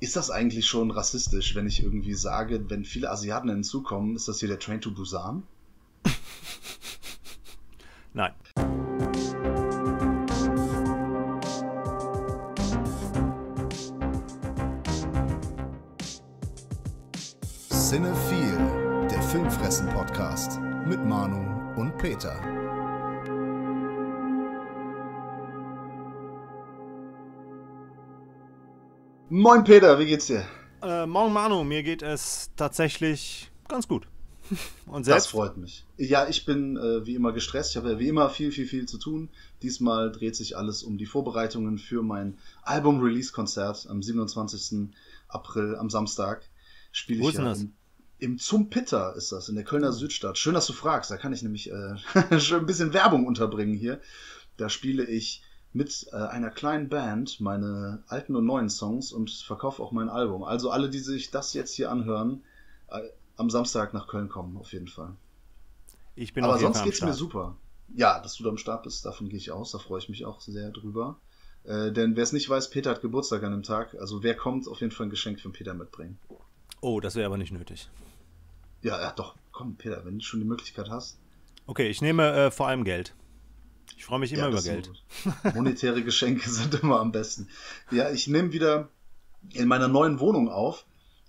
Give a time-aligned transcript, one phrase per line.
[0.00, 4.38] Ist das eigentlich schon rassistisch, wenn ich irgendwie sage, wenn viele Asiaten hinzukommen, ist das
[4.38, 5.42] hier der Train to Busan?
[8.14, 8.32] Nein.
[17.68, 22.67] Cinephile, der Filmfressen-Podcast mit Manu und Peter.
[29.30, 30.42] Moin Peter, wie geht's dir?
[30.82, 34.08] Äh, morgen Manu, mir geht es tatsächlich ganz gut.
[34.86, 35.26] Und selbst?
[35.26, 35.84] Das freut mich.
[35.98, 37.72] Ja, ich bin äh, wie immer gestresst.
[37.72, 39.28] Ich habe ja wie immer viel, viel, viel zu tun.
[39.60, 44.94] Diesmal dreht sich alles um die Vorbereitungen für mein Album-Release-Konzert am 27.
[45.28, 46.48] April, am Samstag.
[46.90, 47.74] Spiele ich Wo ja im,
[48.18, 50.38] im Zum Pitter ist das, in der Kölner Südstadt.
[50.38, 51.10] Schön, dass du fragst.
[51.10, 54.00] Da kann ich nämlich äh, schon ein bisschen Werbung unterbringen hier.
[54.56, 59.82] Da spiele ich mit äh, einer kleinen Band meine alten und neuen Songs und verkaufe
[59.82, 60.42] auch mein Album.
[60.42, 62.42] Also alle, die sich das jetzt hier anhören,
[62.88, 63.00] äh,
[63.36, 65.14] am Samstag nach Köln kommen, auf jeden Fall.
[66.14, 67.56] Ich bin Aber sonst geht es mir super.
[67.94, 69.70] Ja, dass du da am Start bist, davon gehe ich aus.
[69.72, 71.16] Da freue ich mich auch sehr drüber.
[71.64, 73.94] Äh, denn wer es nicht weiß, Peter hat Geburtstag an dem Tag.
[74.00, 76.18] Also wer kommt, auf jeden Fall ein Geschenk von Peter mitbringen.
[76.80, 77.88] Oh, das wäre aber nicht nötig.
[78.82, 79.36] Ja, ja, doch.
[79.52, 81.18] Komm, Peter, wenn du schon die Möglichkeit hast.
[81.66, 83.14] Okay, ich nehme äh, vor allem Geld.
[83.96, 84.90] Ich freue mich immer ja, über Geld.
[85.54, 87.48] Monetäre Geschenke sind immer am besten.
[87.90, 88.88] Ja, ich nehme wieder
[89.52, 90.84] in meiner neuen Wohnung auf.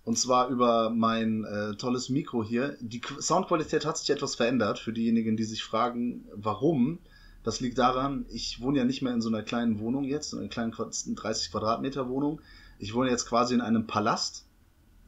[0.06, 2.78] Und zwar über mein äh, tolles Mikro hier.
[2.80, 7.00] Die Soundqualität hat sich etwas verändert für diejenigen, die sich fragen, warum.
[7.44, 10.40] Das liegt daran, ich wohne ja nicht mehr in so einer kleinen Wohnung jetzt, in
[10.40, 12.42] einer kleinen 30 Quadratmeter Wohnung.
[12.80, 14.46] Ich wohne jetzt quasi in einem Palast,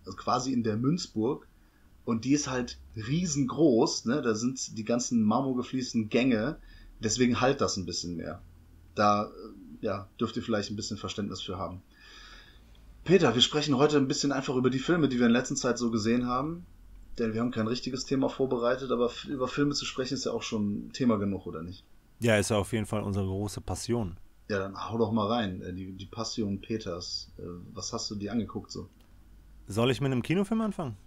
[0.06, 1.48] also quasi in der Münzburg.
[2.06, 4.06] Und die ist halt riesengroß.
[4.06, 4.22] Ne?
[4.22, 6.58] Da sind die ganzen marmorgefließten Gänge
[7.04, 8.42] deswegen halt das ein bisschen mehr.
[8.96, 11.82] Da äh, ja, dürft ihr vielleicht ein bisschen Verständnis für haben.
[13.04, 15.78] Peter, wir sprechen heute ein bisschen einfach über die Filme, die wir in letzter Zeit
[15.78, 16.66] so gesehen haben.
[17.18, 20.44] Denn wir haben kein richtiges Thema vorbereitet, aber über Filme zu sprechen ist ja auch
[20.44, 21.84] schon Thema genug, oder nicht?
[22.20, 24.18] Ja, ist ja auf jeden Fall unsere große Passion.
[24.50, 25.62] Ja, dann hau doch mal rein.
[25.62, 27.32] Äh, die, die Passion Peters.
[27.38, 28.88] Äh, was hast du dir angeguckt so?
[29.68, 30.98] Soll ich mit einem Kinofilm anfangen?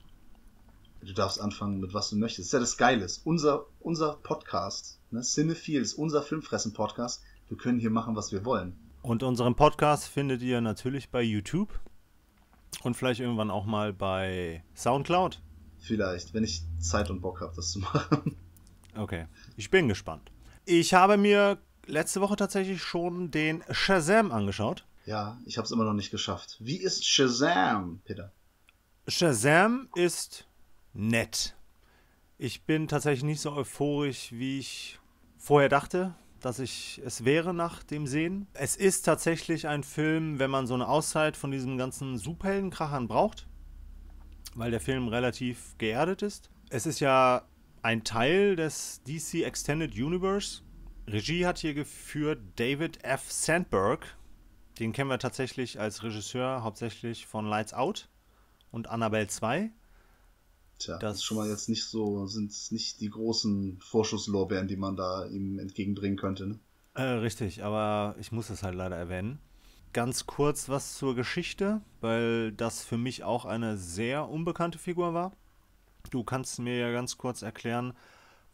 [1.03, 2.41] Du darfst anfangen mit was du möchtest.
[2.41, 3.07] Das ist ja das Geile.
[3.25, 5.23] Unser, unser Podcast, ne?
[5.23, 7.23] Cinephile ist unser Filmfressen-Podcast.
[7.49, 8.77] Wir können hier machen, was wir wollen.
[9.03, 11.79] Und unseren Podcast findet ihr natürlich bei YouTube
[12.83, 15.41] und vielleicht irgendwann auch mal bei Soundcloud.
[15.79, 18.37] Vielleicht, wenn ich Zeit und Bock habe, das zu machen.
[18.97, 19.27] Okay,
[19.57, 20.31] ich bin gespannt.
[20.65, 24.87] Ich habe mir letzte Woche tatsächlich schon den Shazam angeschaut.
[25.05, 26.57] Ja, ich habe es immer noch nicht geschafft.
[26.61, 28.33] Wie ist Shazam, Peter?
[29.07, 30.47] Shazam ist
[30.95, 31.55] nett.
[32.39, 34.99] Ich bin tatsächlich nicht so euphorisch, wie ich
[35.45, 38.47] vorher dachte, dass ich es wäre nach dem Sehen.
[38.55, 43.47] Es ist tatsächlich ein Film, wenn man so eine Auszeit von diesem ganzen Superheldenkrachern braucht,
[44.55, 46.51] weil der Film relativ geerdet ist.
[46.71, 47.43] Es ist ja
[47.83, 50.63] ein Teil des DC Extended Universe.
[51.07, 53.31] Regie hat hier geführt David F.
[53.31, 54.17] Sandberg.
[54.79, 58.09] Den kennen wir tatsächlich als Regisseur hauptsächlich von Lights Out
[58.71, 59.71] und Annabelle 2.
[60.79, 64.77] Tja, das ist schon mal jetzt nicht so, sind es nicht die großen Vorschusslorbeeren, die
[64.77, 66.47] man da ihm entgegenbringen könnte.
[66.47, 66.59] Ne?
[66.95, 69.39] Äh, richtig, aber ich muss es halt leider erwähnen.
[69.93, 75.33] Ganz kurz was zur Geschichte, weil das für mich auch eine sehr unbekannte Figur war.
[76.11, 77.95] Du kannst mir ja ganz kurz erklären,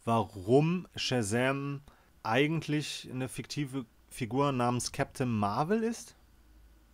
[0.05, 1.81] warum Shazam
[2.23, 6.15] eigentlich eine fiktive Figur namens Captain Marvel ist?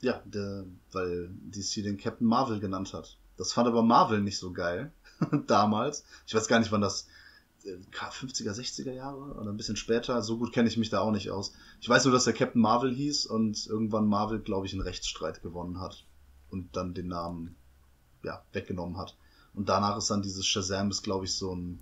[0.01, 3.17] Ja, der, weil DC den Captain Marvel genannt hat.
[3.37, 4.91] Das fand aber Marvel nicht so geil.
[5.47, 6.03] damals.
[6.25, 7.07] Ich weiß gar nicht, wann das
[7.65, 10.21] 50er, äh, 60er Jahre oder ein bisschen später.
[10.21, 11.53] So gut kenne ich mich da auch nicht aus.
[11.81, 15.41] Ich weiß nur, dass der Captain Marvel hieß und irgendwann Marvel, glaube ich, einen Rechtsstreit
[15.41, 16.05] gewonnen hat
[16.49, 17.55] und dann den Namen
[18.23, 19.17] ja, weggenommen hat.
[19.53, 21.79] Und danach ist dann dieses Shazam, ist glaube ich so ein,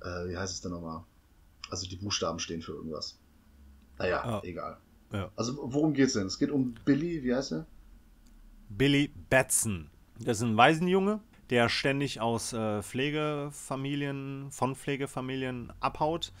[0.00, 1.04] äh, wie heißt es denn nochmal?
[1.70, 3.18] Also die Buchstaben stehen für irgendwas.
[3.98, 4.46] Naja, oh.
[4.46, 4.78] egal.
[5.12, 5.30] Ja.
[5.36, 6.26] Also worum geht's denn?
[6.26, 7.66] Es geht um Billy, wie heißt er?
[8.68, 9.90] Billy Batson.
[10.18, 11.20] Das ist ein Waisenjunge,
[11.54, 16.32] der ständig aus äh, Pflegefamilien, von Pflegefamilien abhaut,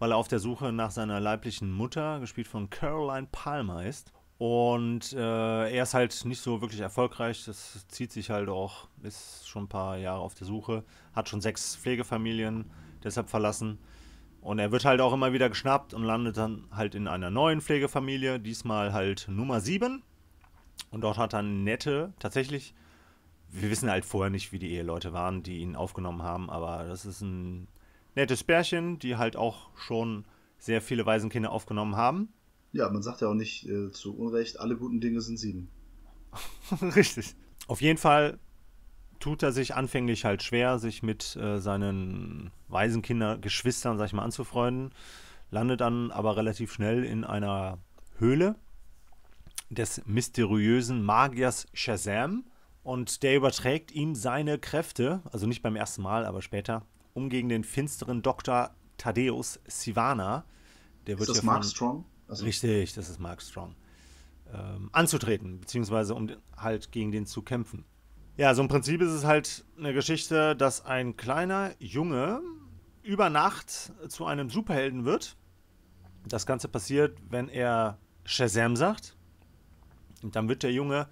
[0.00, 4.12] weil er auf der Suche nach seiner leiblichen Mutter, gespielt von Caroline Palmer, ist.
[4.36, 7.44] Und äh, er ist halt nicht so wirklich erfolgreich.
[7.44, 10.82] Das zieht sich halt auch, ist schon ein paar Jahre auf der Suche,
[11.12, 12.68] hat schon sechs Pflegefamilien
[13.04, 13.78] deshalb verlassen.
[14.40, 17.60] Und er wird halt auch immer wieder geschnappt und landet dann halt in einer neuen
[17.60, 20.02] Pflegefamilie, diesmal halt Nummer 7.
[20.90, 22.74] Und dort hat er nette, tatsächlich
[23.50, 27.06] wir wissen halt vorher nicht, wie die Eheleute waren, die ihn aufgenommen haben, aber das
[27.06, 27.68] ist ein
[28.14, 30.24] nettes Bärchen, die halt auch schon
[30.58, 32.28] sehr viele Waisenkinder aufgenommen haben.
[32.72, 35.70] Ja, man sagt ja auch nicht äh, zu Unrecht, alle guten Dinge sind sieben.
[36.82, 37.34] Richtig.
[37.66, 38.38] Auf jeden Fall
[39.20, 44.22] tut er sich anfänglich halt schwer, sich mit äh, seinen Waisenkinder, Geschwistern, sag ich mal,
[44.22, 44.92] anzufreunden.
[45.50, 47.78] Landet dann aber relativ schnell in einer
[48.18, 48.56] Höhle
[49.70, 52.44] des mysteriösen Magiers Shazam.
[52.88, 57.50] Und der überträgt ihm seine Kräfte, also nicht beim ersten Mal, aber später, um gegen
[57.50, 58.70] den finsteren Dr.
[58.96, 60.46] Thaddeus Sivana,
[61.06, 62.06] der wird Ist das Mark Strong?
[62.28, 63.74] Also, Richtig, das ist Mark Strong.
[64.54, 67.84] Ähm, anzutreten, beziehungsweise um halt gegen den zu kämpfen.
[68.38, 72.40] Ja, so im Prinzip ist es halt eine Geschichte, dass ein kleiner Junge
[73.02, 75.36] über Nacht zu einem Superhelden wird.
[76.26, 79.14] Das Ganze passiert, wenn er Shazam sagt.
[80.22, 81.06] Und dann wird der Junge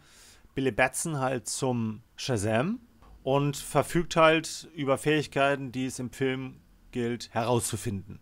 [0.57, 2.81] Billy Batson halt zum Shazam
[3.23, 6.57] und verfügt halt über Fähigkeiten, die es im Film
[6.93, 8.21] gilt herauszufinden.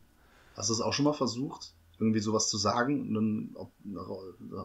[0.57, 3.73] Hast du es auch schon mal versucht, irgendwie sowas zu sagen, und dann, ob,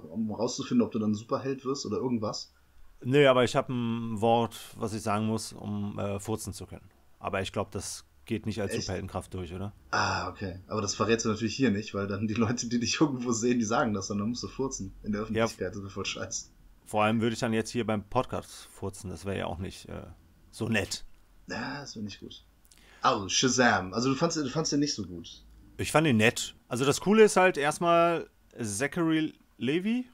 [0.10, 2.52] um rauszufinden, ob du dann Superheld wirst oder irgendwas?
[3.04, 6.90] Nee, aber ich habe ein Wort, was ich sagen muss, um äh, furzen zu können.
[7.20, 8.82] Aber ich glaube, das geht nicht als Echt?
[8.82, 9.74] Superheldenkraft durch, oder?
[9.92, 10.60] Ah, okay.
[10.68, 13.60] Aber das verrätst du natürlich hier nicht, weil dann die Leute, die dich irgendwo sehen,
[13.60, 15.76] die sagen das, und dann musst du furzen in der Öffentlichkeit.
[15.76, 16.48] Das wäre voll scheiße.
[16.90, 19.12] Vor allem würde ich dann jetzt hier beim Podcast furzen.
[19.12, 20.08] Das wäre ja auch nicht äh,
[20.50, 21.06] so nett.
[21.48, 22.44] Ja, das wäre nicht gut.
[23.04, 23.94] Also, Shazam.
[23.94, 25.44] Also, du fandst, du fandst den nicht so gut.
[25.78, 26.56] Ich fand ihn nett.
[26.68, 28.28] Also das Coole ist halt erstmal,
[28.60, 30.10] Zachary Levy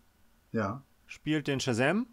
[0.52, 0.84] Ja.
[1.06, 2.08] spielt den Shazam.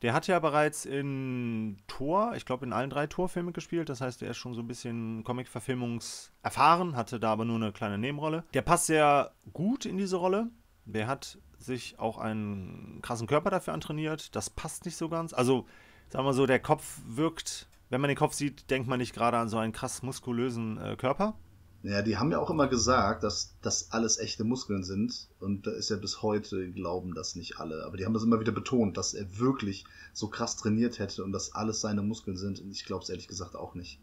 [0.00, 3.90] Der hat ja bereits in Tor, ich glaube in allen drei Torfilmen gespielt.
[3.90, 7.72] Das heißt, er ist schon so ein bisschen Comic-Verfilmungs erfahren, hatte da aber nur eine
[7.72, 8.44] kleine Nebenrolle.
[8.54, 10.48] Der passt sehr gut in diese Rolle.
[10.86, 14.34] Der hat sich auch einen krassen Körper dafür antrainiert.
[14.36, 15.32] Das passt nicht so ganz.
[15.32, 15.66] Also,
[16.08, 19.38] sagen wir so, der Kopf wirkt, wenn man den Kopf sieht, denkt man nicht gerade
[19.38, 21.34] an so einen krass muskulösen äh, Körper.
[21.82, 25.28] Ja, die haben ja auch immer gesagt, dass das alles echte Muskeln sind.
[25.38, 27.84] Und da ist ja bis heute, glauben das nicht alle.
[27.84, 31.30] Aber die haben das immer wieder betont, dass er wirklich so krass trainiert hätte und
[31.30, 32.60] dass alles seine Muskeln sind.
[32.60, 34.00] Und ich glaube es ehrlich gesagt auch nicht.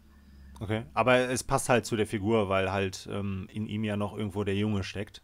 [0.60, 0.84] Okay.
[0.94, 4.44] Aber es passt halt zu der Figur, weil halt ähm, in ihm ja noch irgendwo
[4.44, 5.22] der Junge steckt.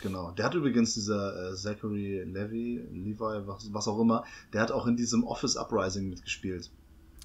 [0.00, 0.30] Genau.
[0.32, 4.86] Der hat übrigens dieser äh, Zachary Levy, Levi, was, was auch immer, der hat auch
[4.86, 6.70] in diesem Office Uprising mitgespielt.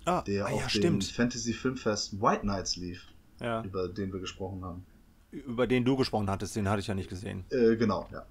[0.06, 0.70] Ah, Der ah, auf ja, dem
[1.02, 1.04] stimmt.
[1.06, 3.06] Fantasy Filmfest White Knights lief,
[3.40, 3.64] Ja.
[3.64, 4.86] über den wir gesprochen haben.
[5.32, 7.46] Über den du gesprochen hattest, den hatte ich ja nicht gesehen.
[7.50, 8.26] Äh, genau, ja.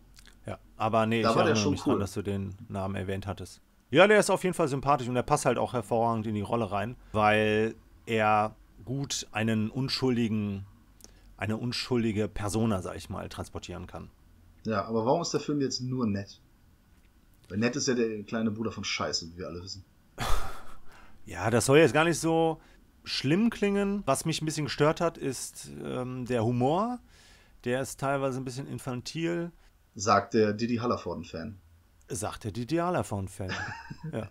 [0.47, 0.59] Ja.
[0.77, 1.93] Aber nee, Da ich war erinnere schon mich cool.
[1.95, 3.61] dran, dass du den Namen erwähnt hattest.
[3.91, 6.41] Ja, der ist auf jeden Fall sympathisch und der passt halt auch hervorragend in die
[6.41, 7.75] Rolle rein, weil
[8.07, 10.65] er gut einen unschuldigen,
[11.37, 14.11] eine unschuldige Persona, sag ich mal, transportieren kann.
[14.65, 16.41] Ja, aber warum ist der Film jetzt nur nett?
[17.49, 19.85] Weil nett ist ja der kleine Bruder von Scheiße, wie wir alle wissen.
[21.25, 22.61] Ja, das soll jetzt gar nicht so
[23.05, 24.03] schlimm klingen.
[24.07, 26.99] Was mich ein bisschen gestört hat, ist ähm, der Humor.
[27.63, 29.53] Der ist teilweise ein bisschen infantil,
[29.95, 31.61] Sagt der Didi Hallerforden-Fan.
[32.09, 33.53] sagt der Didi Hallerford-Fan.
[34.13, 34.29] ja.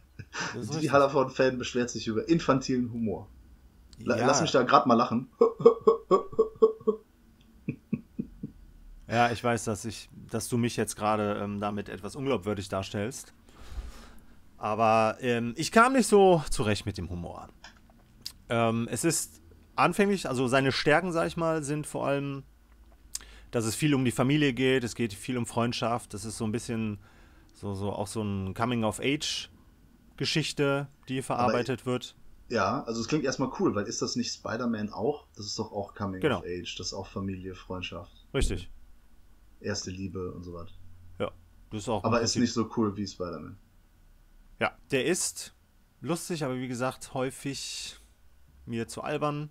[0.54, 0.88] Didi.
[0.88, 3.30] Hallerforden-Fan beschwert sich über infantilen Humor.
[4.00, 4.28] La Ja.
[4.28, 5.30] Lass mich da gerade mal lachen.
[9.12, 13.34] Ja, ich weiß, dass ich, dass du mich jetzt gerade ähm, damit etwas unglaubwürdig darstellst.
[14.58, 17.50] Aber ähm, ich kam nicht so zurecht mit dem Humor.
[18.48, 19.42] Ähm, es ist
[19.76, 22.44] anfänglich, also seine Stärken, sag ich mal, sind vor allem,
[23.50, 26.46] dass es viel um die Familie geht, es geht viel um Freundschaft, das ist so
[26.46, 27.00] ein bisschen
[27.54, 32.16] so, so auch so ein Coming-of-Age-Geschichte, die verarbeitet wird.
[32.48, 35.26] Ja, also es klingt erstmal cool, weil ist das nicht Spider-Man auch?
[35.36, 36.40] Das ist doch auch Coming Genau.
[36.40, 38.70] of Age, das ist auch Familie, Freundschaft, Richtig.
[39.62, 40.74] Erste Liebe und so weiter.
[41.20, 41.32] Ja.
[41.70, 43.58] Das ist auch Aber ist nicht so cool wie Spider-Man.
[44.60, 45.54] Ja, der ist
[46.02, 47.98] lustig, aber wie gesagt, häufig
[48.66, 49.50] mir zu albern.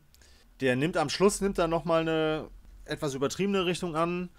[0.60, 2.48] Der nimmt am Schluss nimmt er noch mal eine
[2.84, 4.30] etwas übertriebene Richtung an.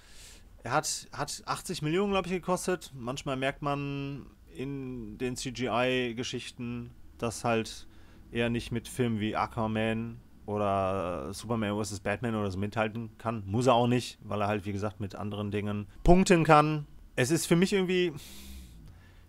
[0.64, 2.92] Er hat, hat 80 Millionen, glaube ich, gekostet.
[2.94, 7.88] Manchmal merkt man in den CGI-Geschichten, dass halt
[8.32, 10.20] er nicht mit Filmen wie Aquaman
[10.52, 12.00] oder Superman vs.
[12.02, 13.44] Batman oder so mithalten kann.
[13.46, 16.86] Muss er auch nicht, weil er halt, wie gesagt, mit anderen Dingen punkten kann.
[17.16, 18.14] Es ist für mich irgendwie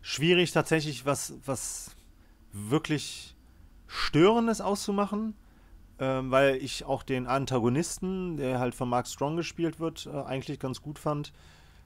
[0.02, 1.94] schwierig, tatsächlich was, was
[2.52, 3.34] wirklich
[3.86, 5.34] Störendes auszumachen,
[5.98, 10.58] ähm, weil ich auch den Antagonisten, der halt von Mark Strong gespielt wird, äh, eigentlich
[10.58, 11.32] ganz gut fand.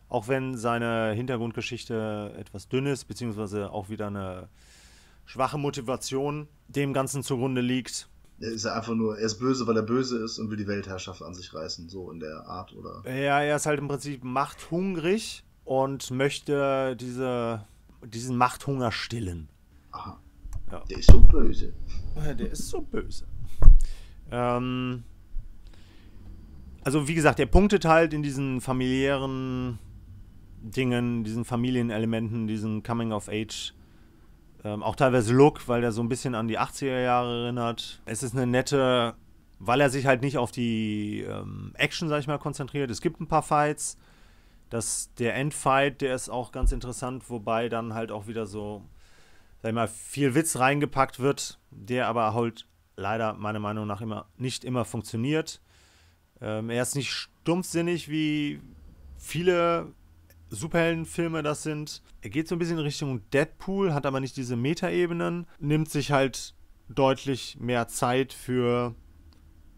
[0.09, 4.49] Auch wenn seine Hintergrundgeschichte etwas dünn ist, beziehungsweise auch wieder eine
[5.25, 8.09] schwache Motivation dem Ganzen zugrunde liegt.
[8.39, 10.67] Er ist ja einfach nur, er ist böse, weil er böse ist und will die
[10.67, 13.03] Weltherrschaft an sich reißen, so in der Art, oder?
[13.07, 17.65] Ja, er ist halt im Prinzip machthungrig und möchte diese,
[18.05, 19.49] diesen Machthunger stillen.
[19.93, 20.21] Aha.
[20.71, 20.85] Ja.
[20.91, 21.73] Der ist so böse.
[22.17, 23.27] Der ist so böse.
[24.31, 25.05] Ähm,
[26.83, 29.79] also wie gesagt, der punktet halt in diesen familiären
[30.61, 33.75] Dingen, diesen Familienelementen, diesen Coming-of-Age
[34.67, 38.03] Ähm, auch teilweise Look, weil der so ein bisschen an die 80er Jahre erinnert.
[38.05, 39.15] Es ist eine nette,
[39.61, 42.91] weil er sich halt nicht auf die ähm, Action, sag ich mal, konzentriert.
[42.91, 43.97] Es gibt ein paar Fights.
[44.69, 48.83] Das, der Endfight, der ist auch ganz interessant, wobei dann halt auch wieder so,
[49.63, 54.27] sag ich mal, viel Witz reingepackt wird, der aber halt leider meiner Meinung nach immer
[54.37, 55.61] nicht immer funktioniert.
[56.41, 58.61] Ähm, er ist nicht stumpfsinnig wie
[59.17, 59.93] viele
[60.51, 62.03] Superheldenfilme das sind.
[62.21, 66.13] Er geht so ein bisschen in Richtung Deadpool, hat aber nicht diese Metaebenen, nimmt sich
[66.13, 66.55] halt
[66.89, 68.95] deutlich mehr Zeit für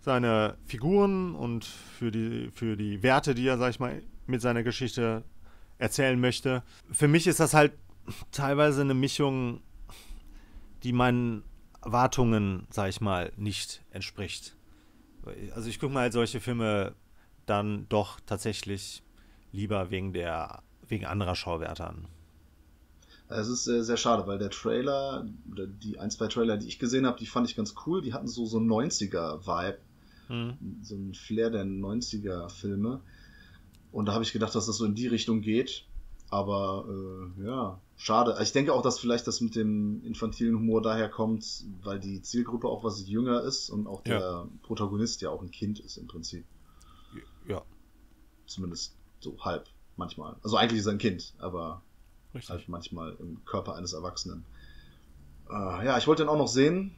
[0.00, 4.62] seine Figuren und für die, für die Werte, die er, sag ich mal, mit seiner
[4.62, 5.24] Geschichte
[5.78, 6.62] erzählen möchte.
[6.90, 7.72] Für mich ist das halt
[8.30, 9.60] teilweise eine Mischung,
[10.82, 11.44] die meinen
[11.82, 14.56] Erwartungen, sag ich mal, nicht entspricht.
[15.54, 16.94] Also ich gucke mal halt solche Filme
[17.46, 19.02] dann doch tatsächlich
[19.52, 22.06] lieber wegen der wegen anderer Schauwerte an.
[23.28, 27.06] Es ist sehr, sehr schade, weil der Trailer, die ein, zwei Trailer, die ich gesehen
[27.06, 28.00] habe, die fand ich ganz cool.
[28.00, 29.78] Die hatten so so 90er-Vibe.
[30.28, 30.78] Mhm.
[30.82, 33.00] So ein Flair der 90er-Filme.
[33.92, 35.84] Und da habe ich gedacht, dass das so in die Richtung geht.
[36.30, 38.36] Aber äh, ja, schade.
[38.42, 42.68] Ich denke auch, dass vielleicht das mit dem infantilen Humor daher kommt, weil die Zielgruppe
[42.68, 44.48] auch was jünger ist und auch der ja.
[44.62, 46.44] Protagonist ja auch ein Kind ist im Prinzip.
[47.46, 47.62] Ja.
[48.46, 50.36] Zumindest so halb manchmal.
[50.42, 51.82] Also eigentlich ist er ein Kind, aber
[52.34, 52.50] Richtig.
[52.50, 54.44] halt manchmal im Körper eines Erwachsenen.
[55.50, 56.92] Äh, ja, ich wollte ihn auch noch sehen.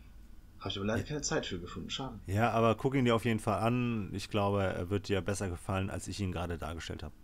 [0.59, 1.89] Habe ich aber leider keine Zeit für gefunden.
[1.89, 2.21] Schade.
[2.27, 4.11] Ja, aber guck ihn dir auf jeden Fall an.
[4.13, 7.15] Ich glaube, er wird dir besser gefallen, als ich ihn gerade dargestellt habe.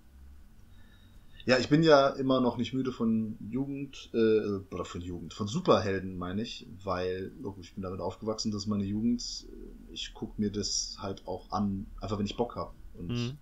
[1.44, 5.46] Ja, ich bin ja immer noch nicht müde von Jugend, äh, oder von Jugend, von
[5.46, 10.50] Superhelden, meine ich, weil, ich bin damit aufgewachsen, dass meine Jugend, äh, ich gucke mir
[10.50, 12.72] das halt auch an, einfach wenn ich Bock habe.
[12.94, 13.38] Und mhm.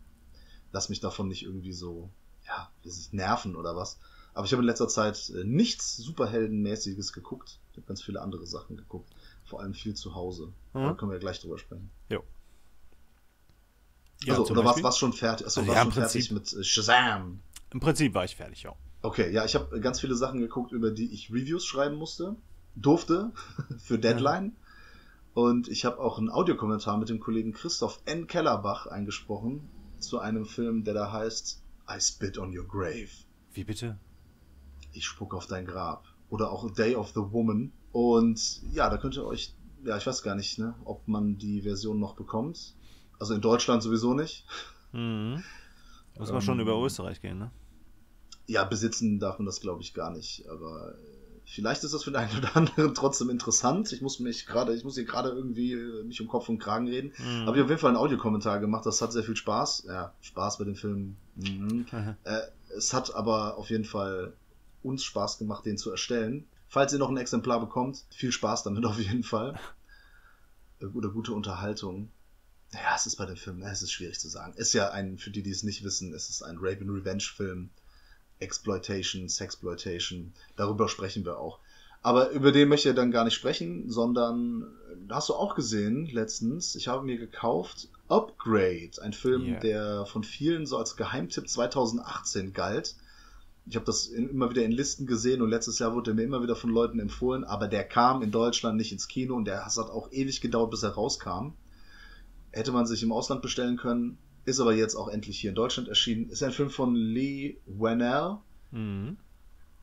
[0.75, 2.11] Lass mich davon nicht irgendwie so,
[2.47, 2.69] ja,
[3.13, 3.99] nerven oder was.
[4.35, 7.61] Aber ich habe in letzter Zeit äh, nichts Superheldenmäßiges geguckt.
[7.71, 9.09] Ich habe ganz viele andere Sachen geguckt.
[9.45, 10.53] Vor allem viel zu Hause.
[10.75, 10.81] Mhm.
[10.81, 11.91] Da können wir ja gleich drüber sprechen.
[12.11, 12.25] Jo.
[14.25, 15.47] Ja, also, oder was, was schon fertig?
[15.47, 17.41] Achso, also, ja, schon fertig mit äh, Shazam.
[17.71, 18.75] Im Prinzip war ich fertig, ja.
[19.03, 22.35] Okay, ja, ich habe ganz viele Sachen geguckt, über die ich Reviews schreiben musste,
[22.75, 23.31] durfte,
[23.79, 24.47] für Deadline.
[24.47, 25.43] Ja.
[25.43, 28.27] Und ich habe auch einen Audiokommentar mit dem Kollegen Christoph N.
[28.27, 29.69] Kellerbach eingesprochen
[30.05, 33.09] zu einem Film, der da heißt I Spit on Your Grave.
[33.53, 33.99] Wie bitte?
[34.93, 36.07] Ich spuck auf dein Grab.
[36.29, 37.73] Oder auch Day of the Woman.
[37.93, 41.63] Und ja, da könnt ihr euch, ja, ich weiß gar nicht, ne, ob man die
[41.63, 42.75] Version noch bekommt.
[43.19, 44.47] Also in Deutschland sowieso nicht.
[44.93, 45.43] Mhm.
[46.19, 47.51] Muss man ähm, schon über Österreich gehen, ne?
[48.47, 50.47] Ja, besitzen darf man das, glaube ich, gar nicht.
[50.49, 51.14] Aber äh,
[51.47, 53.93] vielleicht ist das für den einen oder anderen trotzdem interessant.
[53.93, 56.89] Ich muss mich gerade, ich muss hier gerade irgendwie äh, mich um Kopf und Kragen
[56.89, 57.13] reden.
[57.19, 57.47] Mhm.
[57.47, 58.87] Habe ich auf jeden Fall einen Audiokommentar gemacht.
[58.87, 59.85] Das hat sehr viel Spaß.
[59.87, 61.17] Ja, Spaß bei dem Film.
[61.37, 61.87] Mhm.
[62.25, 62.41] äh,
[62.77, 64.33] es hat aber auf jeden Fall
[64.83, 66.47] uns Spaß gemacht, den zu erstellen.
[66.69, 69.59] Falls ihr noch ein Exemplar bekommt, viel Spaß damit auf jeden Fall.
[70.81, 72.11] Äh, oder gute Unterhaltung.
[72.73, 74.55] Ja, es ist bei dem Film, es ist schwierig zu sagen.
[74.55, 77.23] Ist ja ein, für die, die es nicht wissen, es ist ein Rape and Revenge
[77.23, 77.71] Film.
[78.41, 81.59] Exploitation, Sexploitation, darüber sprechen wir auch.
[82.03, 84.67] Aber über den möchte ich dann gar nicht sprechen, sondern
[85.09, 89.61] hast du auch gesehen letztens, ich habe mir gekauft Upgrade, ein Film, yeah.
[89.61, 92.97] der von vielen so als Geheimtipp 2018 galt.
[93.67, 96.43] Ich habe das in, immer wieder in Listen gesehen und letztes Jahr wurde mir immer
[96.43, 99.79] wieder von Leuten empfohlen, aber der kam in Deutschland nicht ins Kino und der hat
[99.79, 101.55] auch ewig gedauert, bis er rauskam.
[102.53, 105.89] Hätte man sich im Ausland bestellen können, ist aber jetzt auch endlich hier in Deutschland
[105.89, 106.29] erschienen.
[106.29, 108.39] Ist ein Film von Lee Whannell.
[108.71, 109.17] Mhm.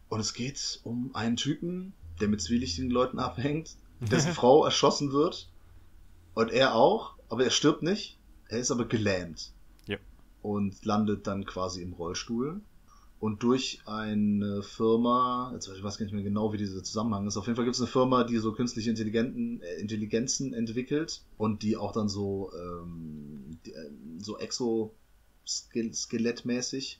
[0.10, 5.50] Und es geht um einen Typen, der mit zwielichtigen Leuten abhängt, dessen Frau erschossen wird.
[6.34, 8.18] Und er auch, aber er stirbt nicht.
[8.50, 9.51] Er ist aber gelähmt.
[9.88, 9.98] Ja.
[10.41, 12.62] Und landet dann quasi im Rollstuhl
[13.22, 17.38] und durch eine Firma, jetzt ich weiß gar nicht mehr genau, wie dieser Zusammenhang ist,
[17.38, 21.62] auf jeden Fall gibt es eine Firma, die so künstliche Intelligenzen, äh, Intelligenzen entwickelt und
[21.62, 27.00] die auch dann so, ähm, die, äh, so exoskelettmäßig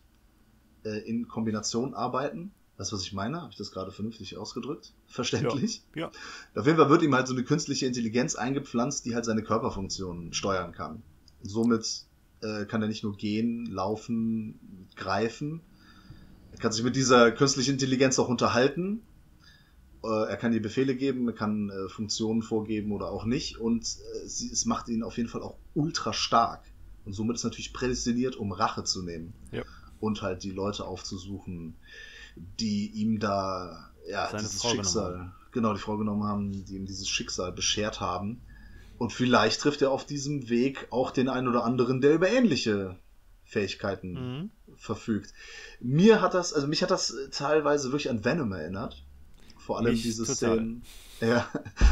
[0.84, 2.51] äh, in Kombination arbeiten.
[2.78, 3.42] Weißt du, was ich meine?
[3.42, 4.94] Habe ich das gerade vernünftig ausgedrückt?
[5.08, 5.82] Verständlich?
[5.96, 6.12] Ja, ja.
[6.56, 10.34] Auf jeden Fall wird ihm halt so eine künstliche Intelligenz eingepflanzt, die halt seine Körperfunktionen
[10.34, 11.01] steuern kann.
[11.42, 12.06] Und somit
[12.42, 15.62] äh, kann er nicht nur gehen, laufen, greifen,
[16.62, 19.01] kann sich mit dieser künstlichen Intelligenz auch unterhalten.
[20.03, 23.58] Äh, er kann die Befehle geben, er kann äh, Funktionen vorgeben oder auch nicht.
[23.58, 26.63] Und äh, es macht ihn auf jeden Fall auch ultra stark.
[27.06, 29.34] Und somit ist natürlich prädestiniert, um Rache zu nehmen.
[29.51, 29.63] Ja.
[30.00, 31.75] Und halt die Leute aufzusuchen,
[32.60, 36.86] die ihm da ja, Seine dieses Frau Schicksal, genau, die Frau genommen haben, die ihm
[36.86, 38.41] dieses Schicksal beschert haben.
[38.98, 42.98] Und vielleicht trifft er auf diesem Weg auch den einen oder anderen, der über ähnliche
[43.51, 44.51] Fähigkeiten mhm.
[44.77, 45.34] verfügt.
[45.81, 49.03] Mir hat das, also mich hat das teilweise wirklich an Venom erinnert.
[49.58, 50.55] Vor allem Mich diese total.
[50.58, 50.84] Szenen.
[51.22, 51.48] Ja,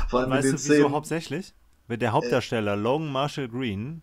[0.08, 0.92] vor allem in weißt den du, wieso Szenen.
[0.92, 1.54] hauptsächlich?
[1.88, 4.02] Weil der Hauptdarsteller Logan Marshall Green,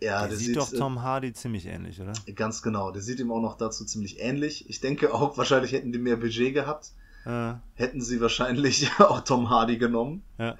[0.00, 2.12] ja, der der sieht sieht doch äh, Tom Hardy ziemlich ähnlich, oder?
[2.36, 4.68] Ganz genau, der sieht ihm auch noch dazu ziemlich ähnlich.
[4.70, 6.92] Ich denke auch, wahrscheinlich hätten die mehr Budget gehabt,
[7.24, 10.22] Äh, hätten sie wahrscheinlich auch Tom Hardy genommen.
[10.38, 10.56] ja.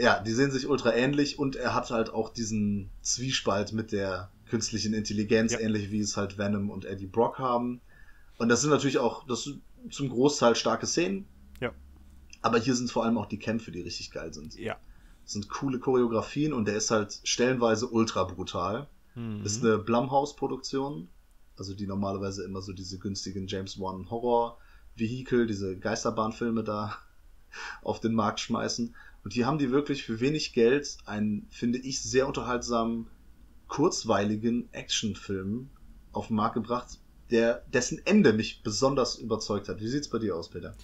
[0.00, 4.30] Ja, die sehen sich ultra ähnlich und er hat halt auch diesen Zwiespalt mit der
[4.48, 5.60] künstlichen Intelligenz, Ja.
[5.60, 7.80] ähnlich wie es halt Venom und Eddie Brock haben.
[8.38, 11.26] Und das sind natürlich auch, das sind zum Großteil starke Szenen.
[11.60, 11.72] Ja.
[12.42, 14.54] Aber hier sind vor allem auch die Kämpfe, die richtig geil sind.
[14.56, 14.76] Ja.
[15.24, 18.88] Das sind coole Choreografien und der ist halt stellenweise ultra brutal.
[19.14, 19.44] Mhm.
[19.44, 21.08] Ist eine Blumhouse-Produktion,
[21.56, 26.96] also die normalerweise immer so diese günstigen James Wan Horror-Vehikel, diese Geisterbahnfilme da
[27.82, 28.94] auf den Markt schmeißen.
[29.24, 33.08] Und hier haben die wirklich für wenig Geld einen, finde ich, sehr unterhaltsamen,
[33.68, 35.70] kurzweiligen Actionfilm
[36.12, 36.98] auf den Markt gebracht,
[37.30, 39.80] der, dessen Ende mich besonders überzeugt hat.
[39.80, 40.74] Wie sieht's bei dir aus, Peter?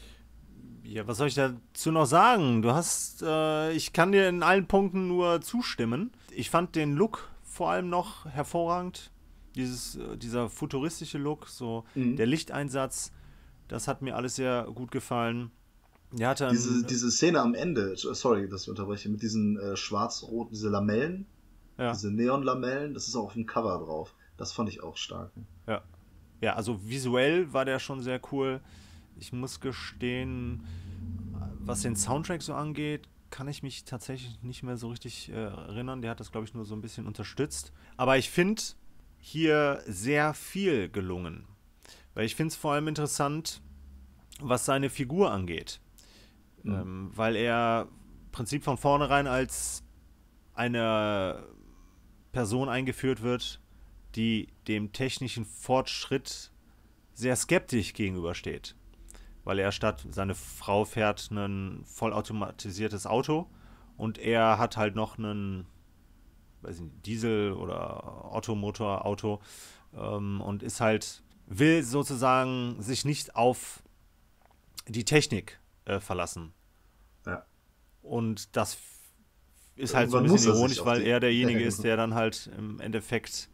[0.85, 2.61] Ja, was soll ich dazu noch sagen?
[2.61, 6.13] Du hast, äh, ich kann dir in allen Punkten nur zustimmen.
[6.31, 9.11] Ich fand den Look vor allem noch hervorragend.
[9.55, 12.17] Dieses, äh, dieser futuristische Look, so Mhm.
[12.17, 13.13] der Lichteinsatz,
[13.69, 15.51] das hat mir alles sehr gut gefallen.
[16.53, 21.27] Diese, diese Szene am Ende, sorry, dass ich unterbreche, mit diesen äh, schwarz-roten, diese Lamellen,
[21.79, 24.15] ja, diese Neonlamellen, das ist auch auf dem Cover drauf.
[24.37, 25.31] Das fand ich auch stark.
[25.67, 25.83] ja.
[26.41, 28.61] ja, also visuell war der schon sehr cool.
[29.17, 30.65] Ich muss gestehen,
[31.61, 36.03] was den Soundtrack so angeht, kann ich mich tatsächlich nicht mehr so richtig äh, erinnern.
[36.03, 37.73] Der hat das, glaube ich, nur so ein bisschen unterstützt.
[37.97, 38.63] Aber ich finde
[39.19, 41.47] hier sehr viel gelungen.
[42.15, 43.61] Weil ich finde es vor allem interessant,
[44.41, 45.81] was seine Figur angeht.
[46.63, 46.75] Mhm.
[46.75, 49.83] Ähm, weil er im Prinzip von vornherein als
[50.55, 51.45] eine
[52.35, 53.61] Person eingeführt wird,
[54.17, 56.51] die dem technischen Fortschritt
[57.15, 58.75] sehr skeptisch gegenübersteht.
[59.45, 63.49] Weil er statt, seine Frau fährt ein vollautomatisiertes Auto
[63.97, 65.67] und er hat halt noch einen
[66.63, 69.41] weiß nicht, Diesel- oder Ottomotor-Auto
[69.95, 73.83] ähm, und ist halt, will sozusagen sich nicht auf
[74.89, 76.53] die Technik äh, verlassen.
[77.27, 77.45] Ja.
[78.03, 78.77] Und das
[79.77, 82.81] ist halt so ein bisschen ironisch, weil er derjenige Ja, ist, der dann halt im
[82.81, 83.49] Endeffekt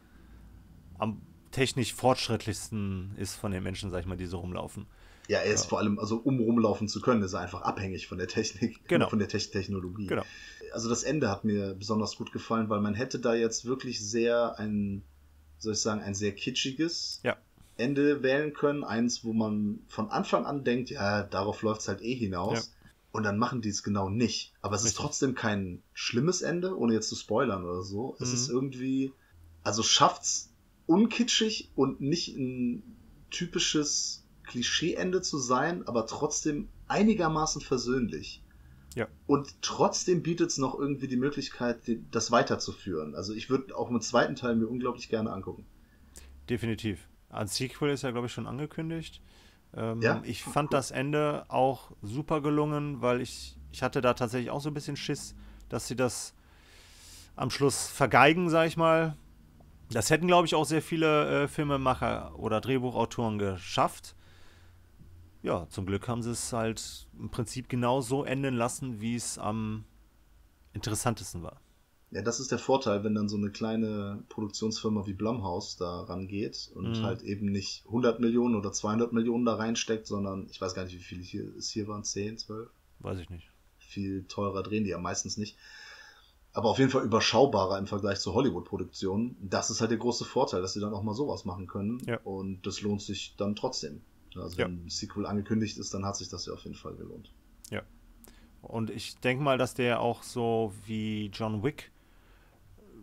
[0.97, 4.85] am technisch fortschrittlichsten ist von den Menschen, sag ich mal, die so rumlaufen.
[5.27, 5.69] Ja, er ist Ja.
[5.69, 9.09] vor allem, also um rumlaufen zu können, ist er einfach abhängig von der Technik, Genau.
[9.09, 10.07] von der Te Technologie.
[10.07, 10.23] Genau.
[10.73, 14.57] Also das Ende hat mir besonders gut gefallen, weil man hätte da jetzt wirklich sehr
[14.59, 15.03] ein,
[15.57, 17.37] soll ich sagen, ein sehr kitschiges Ja.
[17.77, 18.83] Ende wählen können.
[18.83, 22.71] Eins, wo man von Anfang an denkt, ja, darauf läuft es halt eh hinaus.
[23.11, 24.53] Und dann machen die es genau nicht.
[24.61, 25.01] Aber es ist Richtig.
[25.01, 28.15] trotzdem kein schlimmes Ende, ohne jetzt zu spoilern oder so.
[28.19, 28.33] Es Mhm.
[28.35, 29.13] ist irgendwie,
[29.63, 30.53] also schafft's
[30.85, 32.83] unkitschig und nicht ein
[33.29, 38.43] typisches Klischee-Ende zu sein, aber trotzdem einigermaßen versöhnlich.
[38.95, 39.07] Ja.
[39.25, 41.79] Und trotzdem bietet es noch irgendwie die Möglichkeit,
[42.11, 43.15] das weiterzuführen.
[43.15, 45.65] Also ich würde auch mit zweiten Teil mir unglaublich gerne angucken.
[46.49, 47.07] Definitiv.
[47.29, 49.21] Ein Sequel ist ja, glaube ich, schon angekündigt.
[49.75, 50.21] Ähm, Ja?
[50.23, 54.69] Ich fand das Ende auch super gelungen, weil ich, ich hatte da tatsächlich auch so
[54.69, 55.35] ein bisschen Schiss,
[55.69, 56.33] dass sie das
[57.35, 59.15] am Schluss vergeigen, sag ich mal.
[59.89, 64.15] Das hätten, glaube ich, auch sehr viele äh, Filmemacher oder Drehbuchautoren geschafft.
[65.43, 69.37] Ja, zum Glück haben sie es halt im Prinzip genau so enden lassen, wie es
[69.37, 69.85] am
[70.73, 71.59] interessantesten war.
[72.11, 76.69] Ja, das ist der Vorteil, wenn dann so eine kleine Produktionsfirma wie Blumhouse da rangeht
[76.75, 77.03] und Mhm.
[77.03, 80.93] halt eben nicht 100 Millionen oder 200 Millionen da reinsteckt, sondern ich weiß gar nicht,
[80.93, 82.69] wie viele hier, es hier waren, 10, 12?
[82.99, 83.49] Weiß ich nicht.
[83.77, 85.57] Viel teurer drehen die ja meistens nicht.
[86.53, 89.37] Aber auf jeden Fall überschaubarer im Vergleich zu Hollywood-Produktionen.
[89.41, 92.01] Das ist halt der große Vorteil, dass sie dann auch mal sowas machen können.
[92.05, 92.19] Ja.
[92.25, 94.01] Und das lohnt sich dann trotzdem.
[94.35, 94.65] Also Ja.
[94.65, 97.31] wenn ein Sequel angekündigt ist, dann hat sich das ja auf jeden Fall gelohnt.
[98.63, 101.90] Und ich denke mal, dass der auch so wie John Wick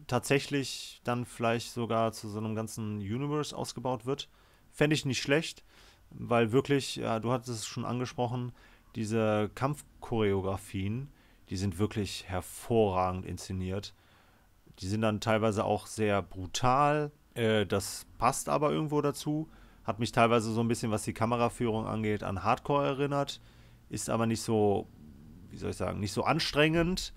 [0.08, 4.28] tatsächlich dann vielleicht sogar zu so einem ganzen Universe ausgebaut wird.
[4.72, 5.62] Fände ich nicht schlecht,
[6.10, 8.52] weil wirklich, ja, du hattest es schon angesprochen,
[8.96, 11.08] diese Kampfchoreografien,
[11.50, 13.94] die sind wirklich hervorragend inszeniert.
[14.80, 17.10] Die sind dann teilweise auch sehr brutal.
[17.34, 19.48] Äh, das passt aber irgendwo dazu.
[19.84, 23.40] Hat mich teilweise so ein bisschen, was die Kameraführung angeht, an Hardcore erinnert.
[23.88, 24.86] Ist aber nicht so,
[25.50, 27.14] wie soll ich sagen, nicht so anstrengend.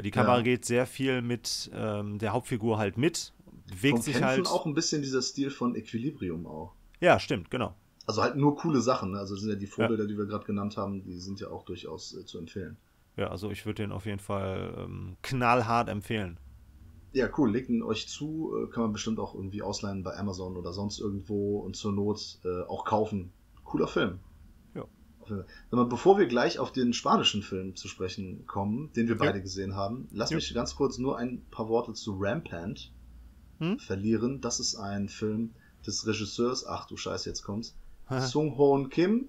[0.00, 0.42] Weil die Kamera Ja.
[0.42, 3.34] geht sehr viel mit ähm, der Hauptfigur halt mit.
[3.68, 4.46] Bewegt Vom sich Kämpfen halt.
[4.46, 6.72] auch ein bisschen dieser Stil von Equilibrium auch.
[7.00, 7.74] Ja, stimmt, genau.
[8.06, 9.10] Also halt nur coole Sachen.
[9.10, 9.18] Ne?
[9.18, 12.16] Also sind ja die Vorbilder, die wir gerade genannt haben, die sind ja auch durchaus
[12.16, 12.78] äh, zu empfehlen.
[13.18, 16.38] Ja, also ich würde den auf jeden Fall ähm, knallhart empfehlen.
[17.12, 17.50] Ja, cool.
[17.52, 18.54] Legt ihn euch zu.
[18.56, 22.38] Äh, kann man bestimmt auch irgendwie ausleihen bei Amazon oder sonst irgendwo und zur Not
[22.46, 23.32] äh, auch kaufen.
[23.64, 24.18] Cooler Film.
[25.70, 29.42] Mal, bevor wir gleich auf den spanischen Film zu sprechen kommen, den wir beide ja.
[29.42, 30.36] gesehen haben, lass ja.
[30.36, 32.92] mich ganz kurz nur ein paar Worte zu Rampant
[33.58, 33.78] hm?
[33.78, 34.40] verlieren.
[34.40, 35.54] Das ist ein Film
[35.86, 37.74] des Regisseurs, ach du Scheiße, jetzt kommt's,
[38.18, 39.28] Sung Hoon Kim.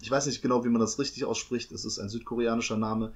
[0.00, 1.72] Ich weiß nicht genau, wie man das richtig ausspricht.
[1.72, 3.12] Es ist ein südkoreanischer Name.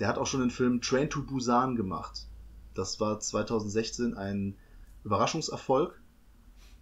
[0.00, 2.26] Der hat auch schon den Film Train to Busan gemacht.
[2.74, 4.56] Das war 2016 ein
[5.04, 6.00] Überraschungserfolg,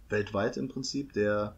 [0.09, 1.55] weltweit im Prinzip, der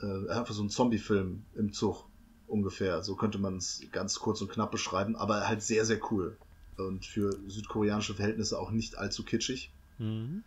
[0.00, 2.08] äh, einfach so ein Zombie-Film im Zug
[2.48, 3.02] ungefähr.
[3.02, 6.36] So könnte man es ganz kurz und knapp beschreiben, aber halt sehr, sehr cool.
[6.76, 9.70] Und für südkoreanische Verhältnisse auch nicht allzu kitschig.
[9.98, 10.42] Mhm.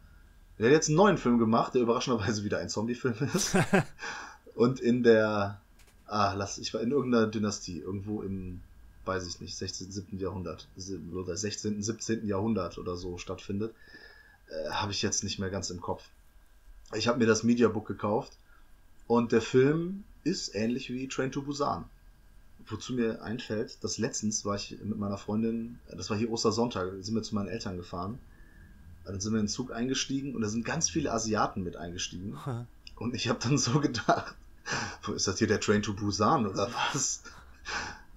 [0.57, 3.57] Er hat jetzt einen neuen Film gemacht, der überraschenderweise wieder ein Zombie-Film ist.
[4.55, 5.59] und in der,
[6.05, 8.61] ah, lass, ich war in irgendeiner Dynastie, irgendwo im,
[9.05, 10.19] weiß ich nicht, 16., 17.
[10.19, 10.67] Jahrhundert,
[11.13, 12.27] oder 16., 17.
[12.27, 13.73] Jahrhundert oder so stattfindet.
[14.49, 16.03] Äh, Habe ich jetzt nicht mehr ganz im Kopf.
[16.93, 18.37] Ich habe mir das Mediabook gekauft
[19.11, 21.83] und der Film ist ähnlich wie Train to Busan.
[22.65, 27.15] Wozu mir einfällt, dass letztens war ich mit meiner Freundin, das war hier Ostersonntag, sind
[27.15, 28.19] wir zu meinen Eltern gefahren.
[29.03, 32.37] Dann sind wir in den Zug eingestiegen und da sind ganz viele Asiaten mit eingestiegen.
[32.95, 34.33] Und ich habe dann so gedacht,
[35.13, 37.21] ist das hier der Train to Busan oder was?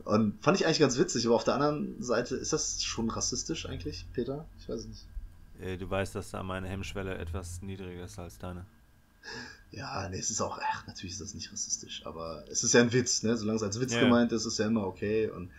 [0.04, 3.66] Und fand ich eigentlich ganz witzig, aber auf der anderen Seite, ist das schon rassistisch
[3.66, 4.46] eigentlich, Peter?
[4.60, 5.06] Ich weiß es nicht.
[5.60, 8.64] Äh, du weißt, dass da meine Hemmschwelle etwas niedriger ist als deine.
[9.70, 12.80] Ja, nee, es ist auch, ach, natürlich ist das nicht rassistisch, aber es ist ja
[12.80, 13.36] ein Witz, ne?
[13.36, 14.00] Solange es als Witz ja.
[14.00, 15.28] gemeint ist, ist ja immer okay.
[15.28, 15.50] Und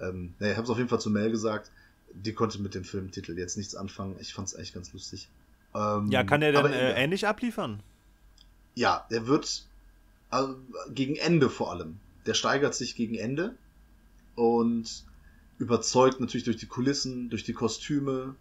[0.00, 1.70] ähm, nee, ich habe es auf jeden Fall zu Mel gesagt,
[2.12, 4.16] die konnte mit dem Filmtitel jetzt nichts anfangen.
[4.18, 5.28] Ich fand es eigentlich ganz lustig.
[5.74, 7.80] Ähm, ja, kann der denn äh, ähnlich abliefern?
[8.74, 9.64] Ja, der wird
[10.30, 10.56] also,
[10.92, 11.98] gegen Ende vor allem.
[12.26, 13.54] Der steigert sich gegen Ende
[14.34, 15.04] und
[15.58, 18.34] überzeugt natürlich durch die Kulissen, durch die Kostüme,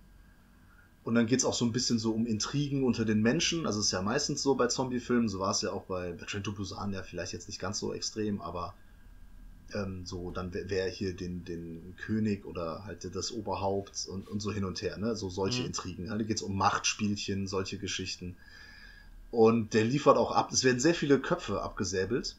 [1.03, 3.65] und dann geht es auch so ein bisschen so um Intrigen unter den Menschen.
[3.65, 6.43] Also es ist ja meistens so bei Zombie-Filmen, so war es ja auch bei, Train
[6.43, 8.73] to Busan, ja vielleicht jetzt nicht ganz so extrem, aber
[9.73, 14.51] ähm, so, dann wer hier den, den König oder halt das Oberhaupt und, und so
[14.51, 15.15] hin und her, ne?
[15.15, 15.67] So solche mhm.
[15.67, 16.05] Intrigen.
[16.05, 16.09] Ne?
[16.09, 18.35] Da geht es um Machtspielchen, solche Geschichten.
[19.31, 20.51] Und der liefert auch ab.
[20.51, 22.35] Es werden sehr viele Köpfe abgesäbelt.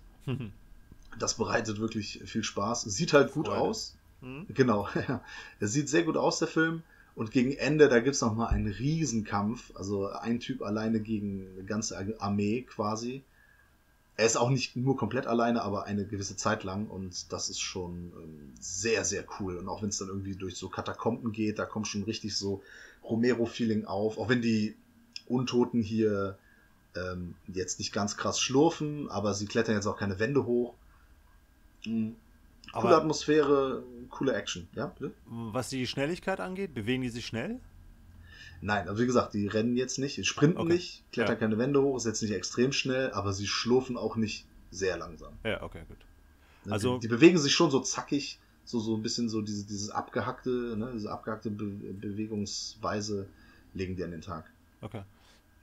[1.18, 2.82] Das bereitet wirklich viel Spaß.
[2.82, 3.60] Sieht halt gut Freude.
[3.60, 3.96] aus.
[4.20, 4.46] Mhm.
[4.48, 4.88] Genau.
[5.60, 6.82] Er sieht sehr gut aus, der Film.
[7.20, 9.76] Und gegen Ende, da gibt es nochmal einen Riesenkampf.
[9.76, 13.22] Also ein Typ alleine gegen eine ganze Armee quasi.
[14.16, 16.86] Er ist auch nicht nur komplett alleine, aber eine gewisse Zeit lang.
[16.86, 19.58] Und das ist schon ähm, sehr, sehr cool.
[19.58, 22.62] Und auch wenn es dann irgendwie durch so Katakomben geht, da kommt schon richtig so
[23.04, 24.16] Romero-Feeling auf.
[24.16, 24.74] Auch wenn die
[25.26, 26.38] Untoten hier
[26.96, 30.72] ähm, jetzt nicht ganz krass schlurfen, aber sie klettern jetzt auch keine Wände hoch.
[31.84, 32.16] Mhm.
[32.72, 35.12] Coole Aber Atmosphäre, coole Action, ja, bitte?
[35.26, 37.60] Was die Schnelligkeit angeht, bewegen die sich schnell?
[38.60, 40.74] Nein, also wie gesagt, die rennen jetzt nicht, sprinten okay.
[40.74, 41.40] nicht, klettern ja.
[41.40, 45.32] keine Wände hoch, ist jetzt nicht extrem schnell, aber sie schlurfen auch nicht sehr langsam.
[45.44, 45.96] Ja, okay, gut.
[46.68, 49.90] Also die, die bewegen sich schon so zackig, so, so ein bisschen so diese, dieses
[49.90, 53.26] abgehackte, ne, diese abgehackte Be Bewegungsweise
[53.72, 54.50] legen die an den Tag.
[54.82, 55.02] Okay.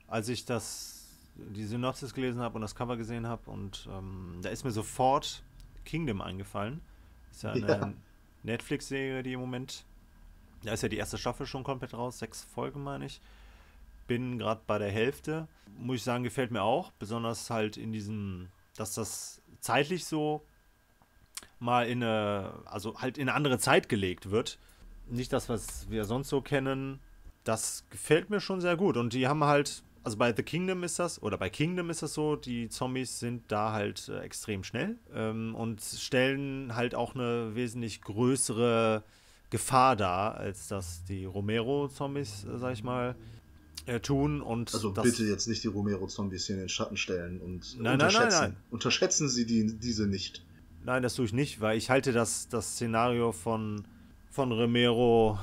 [0.08, 4.48] Als ich das, die Synopsis gelesen habe und das Cover gesehen habe und ähm, da
[4.48, 5.42] ist mir sofort
[5.84, 6.80] Kingdom eingefallen.
[7.38, 7.92] Ist ja eine ja.
[8.42, 9.84] Netflix-Serie, die im Moment.
[10.64, 13.20] Da ist ja die erste Staffel schon komplett raus, sechs Folgen meine ich.
[14.08, 15.46] Bin gerade bei der Hälfte.
[15.78, 16.90] Muss ich sagen, gefällt mir auch.
[16.98, 20.44] Besonders halt in diesem, dass das zeitlich so
[21.60, 24.58] mal in eine, also halt in eine andere Zeit gelegt wird.
[25.06, 26.98] Nicht das, was wir sonst so kennen.
[27.44, 28.96] Das gefällt mir schon sehr gut.
[28.96, 32.14] Und die haben halt also bei The Kingdom ist das, oder bei Kingdom ist das
[32.14, 37.54] so, die Zombies sind da halt äh, extrem schnell ähm, und stellen halt auch eine
[37.54, 39.04] wesentlich größere
[39.50, 43.16] Gefahr dar, als das die Romero-Zombies, äh, sag ich mal,
[43.84, 44.40] äh, tun.
[44.40, 48.28] Und also bitte jetzt nicht die Romero-Zombies hier in den Schatten stellen und nein, unterschätzen.
[48.30, 48.62] Nein, nein, nein.
[48.70, 50.42] Unterschätzen Sie die, diese nicht.
[50.86, 53.84] Nein, das tue ich nicht, weil ich halte das, das Szenario von,
[54.30, 55.38] von Romero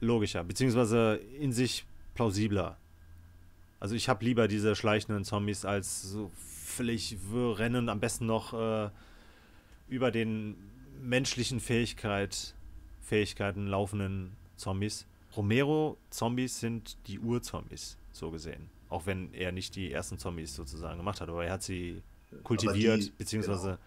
[0.00, 1.84] logischer, beziehungsweise in sich
[2.14, 2.78] plausibler.
[3.78, 8.90] Also ich habe lieber diese schleichenden Zombies als so völlig rennen, am besten noch äh,
[9.88, 10.56] über den
[11.02, 12.54] menschlichen Fähigkeit,
[13.02, 15.06] Fähigkeiten laufenden Zombies.
[15.36, 18.70] Romero-Zombies sind die Urzombies, so gesehen.
[18.88, 22.02] Auch wenn er nicht die ersten Zombies sozusagen gemacht hat, aber er hat sie
[22.42, 23.78] kultiviert, die, beziehungsweise genau.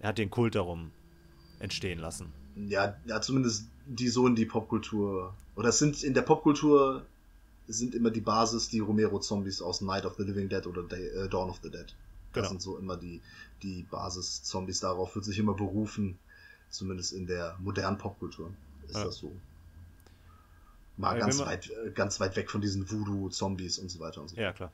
[0.00, 0.92] er hat den Kult darum
[1.58, 2.32] entstehen lassen.
[2.54, 5.34] Ja, ja, zumindest die so in die Popkultur.
[5.56, 7.06] Oder es sind in der Popkultur
[7.68, 11.28] sind immer die Basis die Romero-Zombies aus Night of the Living Dead oder Day, äh,
[11.28, 11.86] Dawn of the Dead.
[12.32, 12.48] Das genau.
[12.48, 13.20] sind so immer die,
[13.62, 14.80] die Basis-Zombies.
[14.80, 16.18] Darauf wird sich immer berufen,
[16.70, 18.52] zumindest in der modernen Popkultur
[18.86, 19.04] ist ja.
[19.04, 19.32] das so.
[20.96, 24.28] Mal ja, ganz, weit, äh, ganz weit weg von diesen Voodoo-Zombies und so weiter und
[24.28, 24.72] so Ja, klar.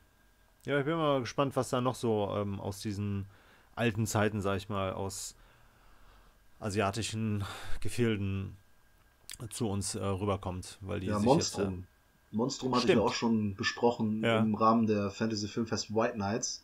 [0.64, 3.26] Ja, ich bin mal gespannt, was da noch so ähm, aus diesen
[3.74, 5.35] alten Zeiten, sag ich mal, aus
[6.61, 7.44] asiatischen
[7.80, 8.57] Gefilden
[9.50, 11.87] zu uns äh, rüberkommt, weil die Ja, sich Monstrum.
[12.35, 14.40] Monstrum hatte ich ja auch schon besprochen Ja.
[14.40, 16.62] im Rahmen der Fantasy Filmfest White Nights.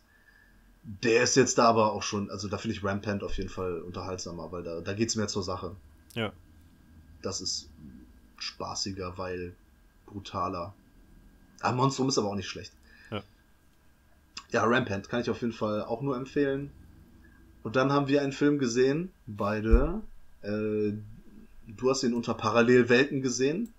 [0.83, 3.81] Der ist jetzt da aber auch schon, also da finde ich Rampant auf jeden Fall
[3.81, 5.75] unterhaltsamer, weil da, da geht es mehr zur Sache.
[6.15, 6.31] ja,
[7.21, 7.69] Das ist
[8.37, 9.53] spaßiger, weil
[10.07, 10.73] brutaler.
[11.61, 12.73] Ah, Monstrum ist aber auch nicht schlecht.
[13.11, 13.21] Ja.
[14.51, 16.71] Ja, Rampant kann ich auf jeden Fall auch nur empfehlen.
[17.63, 20.01] Und dann haben wir einen Film gesehen, beide.
[20.41, 20.93] Äh,
[21.67, 23.71] du hast ihn unter Parallelwelten gesehen.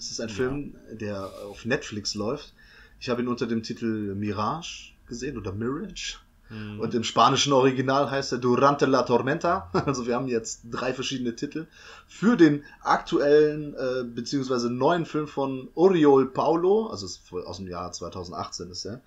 [0.00, 0.34] Es ist ein Ja.
[0.34, 2.54] Film, der auf Netflix läuft.
[2.98, 6.16] Ich habe ihn unter dem Titel Mirage gesehen oder Mirage.
[6.48, 6.80] Mhm.
[6.80, 9.70] Und im spanischen Original heißt er Durante la Tormenta.
[9.86, 11.66] Also wir haben jetzt drei verschiedene Titel
[12.08, 16.86] für den aktuellen äh, beziehungsweise neuen Film von Oriol Paulo.
[16.86, 17.06] Also
[17.44, 19.02] aus dem Jahr 2018 ist er.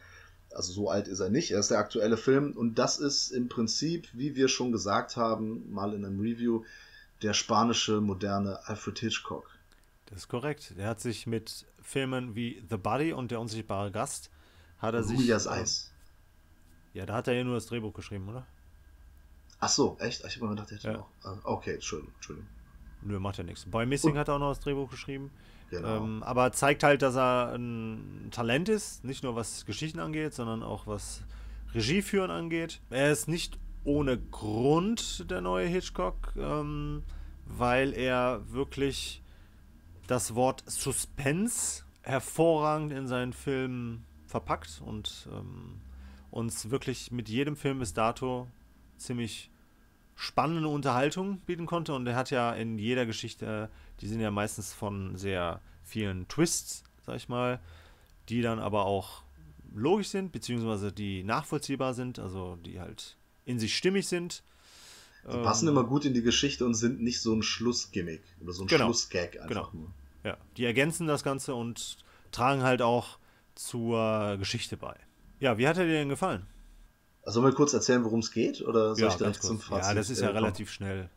[0.52, 1.50] Also so alt ist er nicht.
[1.50, 5.74] Er ist der aktuelle Film und das ist im Prinzip, wie wir schon gesagt haben,
[5.74, 6.64] mal in einem Review,
[7.24, 9.50] der spanische moderne Alfred Hitchcock.
[10.14, 10.76] Das ist korrekt.
[10.78, 14.30] Er hat sich mit Filmen wie The Body und Der unsichtbare Gast
[14.78, 15.18] hat er sich.
[15.20, 15.92] Julias äh, Eis.
[16.94, 18.46] Ja, da hat er ja nur das Drehbuch geschrieben, oder?
[19.60, 20.24] Ach so, echt?
[20.26, 21.00] Ich habe mir gedacht, er hätte Ja.
[21.00, 21.10] auch.
[21.24, 22.50] Ah, Okay, Entschuldigung, Entschuldigung.
[23.02, 23.66] Nö, macht ja nichts.
[23.66, 25.32] Boy Missing Und- hat er auch noch das Drehbuch geschrieben.
[25.72, 26.04] Genau.
[26.04, 30.62] Ähm, aber zeigt halt, dass er ein Talent ist, nicht nur was Geschichten angeht, sondern
[30.62, 31.24] auch was
[31.74, 32.82] Regie führen angeht.
[32.92, 37.02] Er ist nicht ohne Grund der neue Hitchcock, ähm,
[37.48, 39.23] weil er wirklich
[40.08, 45.82] das Wort Suspense hervorragend in seinen Filmen verpackt und ähm,
[46.32, 48.48] uns wirklich mit jedem Film bis dato
[48.98, 49.52] ziemlich
[50.16, 51.94] spannende Unterhaltung bieten konnte.
[51.94, 53.70] Und er hat ja in jeder Geschichte,
[54.02, 57.60] die sind ja meistens von sehr vielen Twists, sag ich mal,
[58.30, 59.24] die dann aber auch
[59.74, 64.44] logisch sind, beziehungsweise die nachvollziehbar sind, also die halt in sich stimmig sind.
[65.32, 68.52] Die passen Ähm, immer gut in die Geschichte und sind nicht so ein Schlussgimmick oder
[68.54, 68.86] so ein Genau.
[68.86, 69.84] Schlussgag einfach Genau.
[69.84, 69.94] nur.
[70.24, 71.98] Ja, die ergänzen das Ganze und
[72.32, 73.20] tragen halt auch
[73.56, 74.96] zur Geschichte bei.
[75.40, 76.46] Ja, wie hat er dir denn gefallen?
[77.24, 78.62] Also sollen wir kurz erzählen, worum es geht?
[78.62, 79.68] Oder soll ja, ich direkt zum kurz.
[79.70, 79.86] Fazit?
[79.86, 81.10] Ja, das ist ja äh, relativ schnell.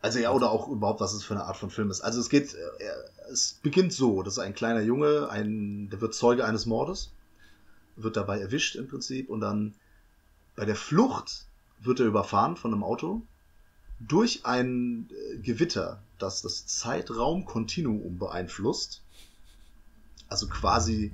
[0.00, 2.00] Also ja, oder auch überhaupt, was es für eine Art von Film ist.
[2.02, 2.58] Also es geht, äh,
[3.30, 7.12] es beginnt so, das ist ein kleiner Junge, ein, der wird Zeuge eines Mordes,
[7.96, 9.74] wird dabei erwischt im Prinzip und dann
[10.56, 11.46] bei der Flucht
[11.80, 13.22] wird er überfahren von einem Auto
[14.06, 19.02] durch ein äh, Gewitter, das das Zeitraumkontinuum beeinflusst.
[20.28, 21.12] Also quasi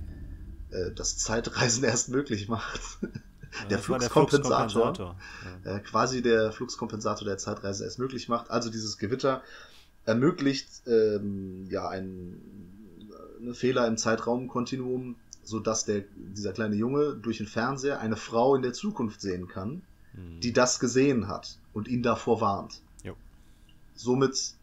[0.70, 2.80] äh, das Zeitreisen erst möglich macht.
[3.02, 4.94] Ja, der Fluxkompensator.
[4.94, 5.16] Fluxkompensator.
[5.64, 5.76] Ja.
[5.76, 8.50] äh, quasi der Fluxkompensator der Zeitreise erst möglich macht.
[8.50, 9.42] Also dieses Gewitter
[10.04, 13.08] ermöglicht ähm, ja einen,
[13.40, 18.62] einen Fehler im Zeitraumkontinuum, sodass der, dieser kleine Junge durch den Fernseher eine Frau in
[18.62, 19.82] der Zukunft sehen kann,
[20.20, 20.40] Hm.
[20.40, 22.80] die das gesehen hat und ihn davor warnt.
[23.02, 23.16] Jo.
[23.94, 24.54] Somit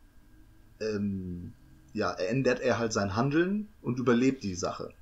[0.79, 1.53] ähm,
[1.93, 4.93] ja, ändert er halt sein Handeln und überlebt die Sache.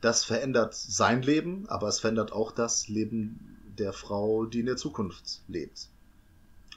[0.00, 4.76] Das verändert sein Leben, aber es verändert auch das Leben der Frau, die in der
[4.76, 5.88] Zukunft lebt.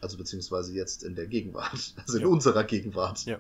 [0.02, 2.28] Also beziehungsweise jetzt in der Gegenwart, also in Ja.
[2.28, 3.26] unserer Gegenwart.
[3.26, 3.40] Ja.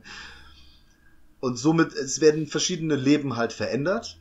[1.42, 4.18] Und somit, es werden verschiedene Leben halt verändert.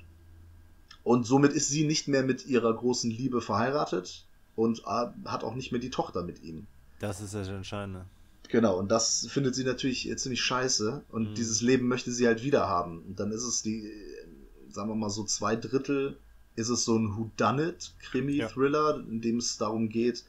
[1.05, 4.27] Und somit ist sie nicht mehr mit ihrer großen Liebe verheiratet
[4.57, 6.67] und äh, hat auch nicht mehr die Tochter mit ihm.
[7.01, 8.05] Das ist das Entscheidende.
[8.49, 11.05] Genau, und das findet sie natürlich ziemlich scheiße.
[11.11, 11.35] Und Mhm.
[11.35, 13.03] dieses Leben möchte sie halt wieder haben.
[13.03, 14.27] Und dann ist es die, äh,
[14.71, 16.19] sagen wir mal so zwei Drittel,
[16.55, 20.25] ist es so ein Whodunit-Krimi-Thriller, in dem es darum geht,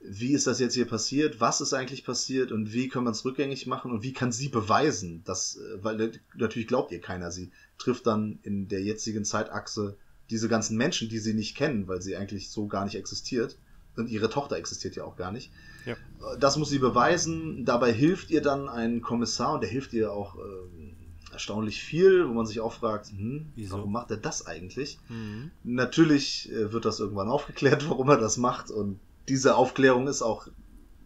[0.00, 3.24] wie ist das jetzt hier passiert, was ist eigentlich passiert und wie kann man es
[3.24, 7.52] rückgängig machen und wie kann sie beweisen, dass, äh, weil natürlich glaubt ihr keiner, sie
[7.78, 9.96] trifft dann in der jetzigen Zeitachse
[10.32, 13.56] diese ganzen Menschen, die sie nicht kennen, weil sie eigentlich so gar nicht existiert.
[13.94, 15.52] Und ihre Tochter existiert ja auch gar nicht.
[15.84, 15.96] Ja.
[16.40, 17.66] Das muss sie beweisen.
[17.66, 20.96] Dabei hilft ihr dann ein Kommissar und der hilft ihr auch ähm,
[21.30, 24.98] erstaunlich viel, wo man sich auch fragt, hm, warum macht er das eigentlich?
[25.10, 25.50] Mhm.
[25.64, 28.70] Natürlich äh, wird das irgendwann aufgeklärt, warum er das macht.
[28.70, 30.48] Und diese Aufklärung ist auch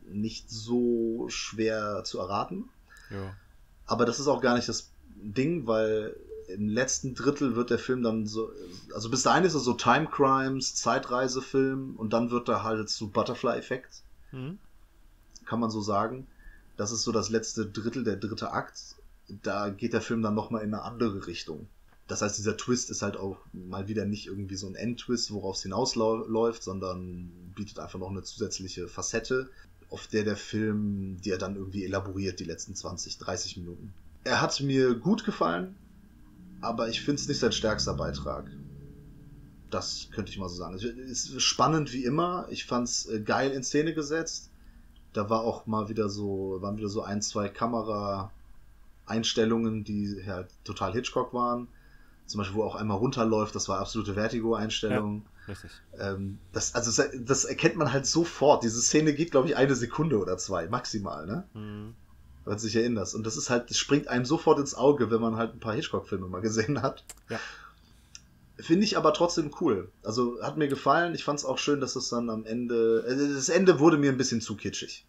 [0.09, 2.69] nicht so schwer zu erraten.
[3.11, 3.35] Ja.
[3.87, 6.17] Aber das ist auch gar nicht das Ding, weil
[6.49, 8.51] im letzten Drittel wird der Film dann so,
[8.95, 13.09] also bis dahin ist er so Time Crimes, Zeitreisefilm und dann wird er halt zu
[13.11, 14.59] Butterfly-Effekt, Mhm.
[15.45, 16.27] kann man so sagen.
[16.77, 18.97] Das ist so das letzte Drittel, der dritte Akt.
[19.43, 21.69] Da geht der Film dann nochmal in eine andere Richtung.
[22.07, 25.57] Das heißt, dieser Twist ist halt auch mal wieder nicht irgendwie so ein Endtwist, worauf
[25.57, 29.51] es hinausläuft, sondern bietet einfach noch eine zusätzliche Facette,
[29.91, 33.93] auf der der Film dir dann irgendwie elaboriert, die letzten 20, 30 Minuten.
[34.23, 35.77] Er hat mir gut gefallen,
[36.61, 38.51] aber ich finde es nicht sein stärkster Beitrag.
[39.71, 40.75] Das könnte ich mal so sagen.
[40.75, 42.47] Es ist spannend wie immer.
[42.51, 44.51] Ich fand's äh, geil in Szene gesetzt.
[45.13, 50.93] Da war auch mal wieder so, waren wieder so ein, zwei Kamera-Einstellungen, die halt total
[50.93, 51.67] Hitchcock waren.
[52.27, 55.25] Zum Beispiel, wo auch einmal runterläuft, das war absolute Vertigo-Einstellung.
[55.47, 55.71] Ja, richtig.
[55.99, 58.63] Ähm, das, also, das erkennt man halt sofort.
[58.63, 61.45] Diese Szene geht, glaube ich, eine Sekunde oder zwei, maximal, ne?
[61.55, 61.95] Mhm.
[62.47, 63.15] Wenn du dich erinnerst.
[63.15, 65.75] Und das ist halt, das springt einem sofort ins Auge, wenn man halt ein paar
[65.75, 67.05] Hitchcock-Filme mal gesehen hat.
[67.29, 67.41] Ja.
[68.59, 69.91] Finde ich aber trotzdem cool.
[70.03, 71.15] Also hat mir gefallen.
[71.15, 73.05] Ich fand es auch schön, dass es dann am Ende.
[73.07, 75.05] Also das Ende wurde mir ein bisschen zu kitschig.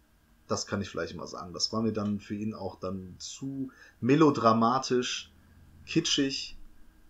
[0.48, 1.54] Das kann ich vielleicht mal sagen.
[1.54, 3.72] Das war mir dann für ihn auch dann zu
[4.02, 5.32] melodramatisch,
[5.86, 6.58] kitschig.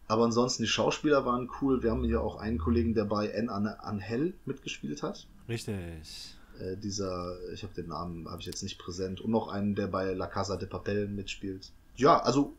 [0.07, 1.83] Aber ansonsten, die Schauspieler waren cool.
[1.83, 3.49] Wir haben hier auch einen Kollegen, der bei N.
[3.49, 5.25] Anhell mitgespielt hat.
[5.47, 6.36] Richtig.
[6.59, 9.21] Äh, dieser, ich habe den Namen, habe ich jetzt nicht präsent.
[9.21, 11.71] Und noch einen, der bei La Casa de Papel mitspielt.
[11.95, 12.53] Ja, also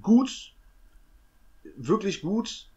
[0.00, 0.52] gut,
[1.76, 2.68] wirklich gut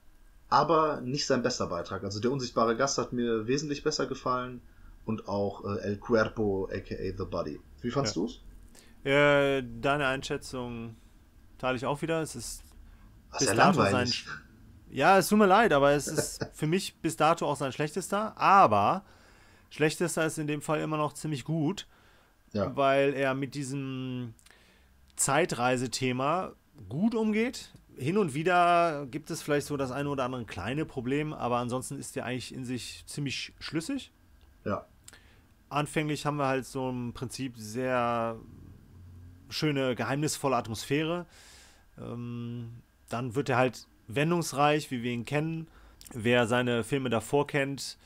[0.50, 2.04] aber nicht sein bester Beitrag.
[2.04, 4.62] Also der unsichtbare Gast hat mir wesentlich besser gefallen
[5.06, 7.60] und auch äh, El Cuerpo, aka The Body.
[7.82, 8.22] Wie fandst ja.
[8.22, 8.42] du's?
[9.04, 10.96] Äh, deine Einschätzung
[11.58, 12.22] teile ich auch wieder.
[12.22, 12.64] Es ist
[13.32, 14.12] Was bis dato sein.
[14.90, 18.38] Ja, es tut mir leid, aber es ist für mich bis dato auch sein schlechtester.
[18.40, 19.04] Aber
[19.70, 21.88] schlechtester ist in dem Fall immer noch ziemlich gut,
[22.54, 22.76] ja.
[22.76, 24.34] weil er mit diesem
[25.16, 26.54] Zeitreisethema
[26.90, 31.34] gut umgeht hin und wieder gibt es vielleicht so das eine oder andere kleine Problem,
[31.34, 34.12] aber ansonsten ist der eigentlich in sich ziemlich schlüssig.
[34.64, 34.86] Ja.
[35.70, 38.38] Anfänglich haben wir halt so im Prinzip sehr
[39.50, 41.26] schöne, geheimnisvolle Atmosphäre.
[41.98, 45.68] Ähm, dann wird er halt wendungsreich, wie wir ihn kennen.
[46.14, 47.98] Wer seine Filme davor kennt,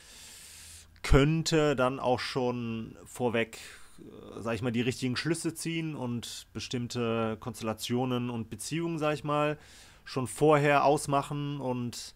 [1.02, 3.60] könnte dann auch schon vorweg
[4.00, 9.24] äh, sag ich mal, die richtigen Schlüsse ziehen und bestimmte Konstellationen und Beziehungen, sag ich
[9.24, 9.58] mal,
[10.06, 12.16] schon vorher ausmachen und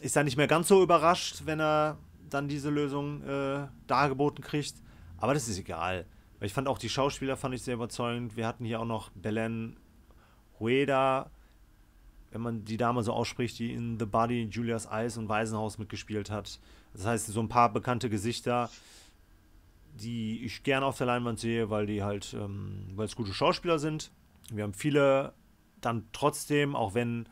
[0.00, 4.74] ist dann nicht mehr ganz so überrascht, wenn er dann diese Lösung äh, dargeboten kriegt.
[5.18, 6.06] Aber das ist egal.
[6.40, 8.36] Ich fand auch die Schauspieler fand ich sehr überzeugend.
[8.36, 9.78] Wir hatten hier auch noch Belen
[10.60, 11.30] Rueda,
[12.30, 16.30] wenn man die Dame so ausspricht, die in The Body, Julias Eis und Waisenhaus mitgespielt
[16.30, 16.60] hat.
[16.96, 18.70] Das heißt, so ein paar bekannte Gesichter
[20.00, 23.78] die ich gerne auf der Leinwand sehe, weil die halt, ähm, weil es gute Schauspieler
[23.78, 24.10] sind.
[24.50, 25.32] Wir haben viele
[25.80, 27.28] dann trotzdem, auch wenn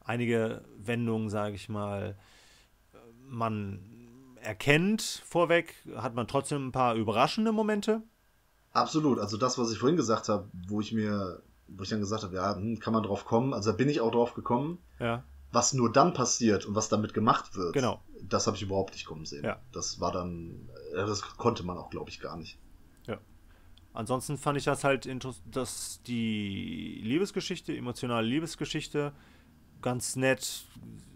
[0.00, 2.16] einige Wendungen, sage ich mal,
[3.28, 3.80] man
[4.40, 8.02] erkennt vorweg, hat man trotzdem ein paar überraschende Momente.
[8.72, 9.18] Absolut.
[9.18, 12.36] Also das, was ich vorhin gesagt habe, wo ich mir, wo ich dann gesagt habe,
[12.36, 13.52] ja, hm, kann man drauf kommen.
[13.52, 14.78] Also da bin ich auch drauf gekommen.
[15.00, 15.24] Ja.
[15.52, 17.72] Was nur dann passiert und was damit gemacht wird.
[17.72, 18.00] Genau.
[18.28, 19.44] Das habe ich überhaupt nicht kommen sehen.
[19.44, 19.60] Ja.
[19.72, 20.68] Das war dann
[21.04, 22.58] das konnte man auch, glaube ich, gar nicht.
[23.06, 23.18] Ja.
[23.92, 29.12] Ansonsten fand ich das halt interessant, dass die Liebesgeschichte, emotionale Liebesgeschichte,
[29.82, 30.64] ganz nett,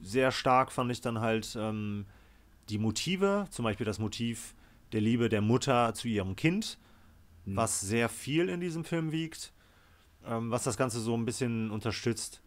[0.02, 2.06] sehr stark fand ich dann halt ähm,
[2.68, 4.54] die Motive, zum Beispiel das Motiv
[4.92, 6.78] der Liebe der Mutter zu ihrem Kind,
[7.44, 7.56] hm.
[7.56, 9.52] was sehr viel in diesem Film wiegt,
[10.26, 12.42] ähm, was das Ganze so ein bisschen unterstützt.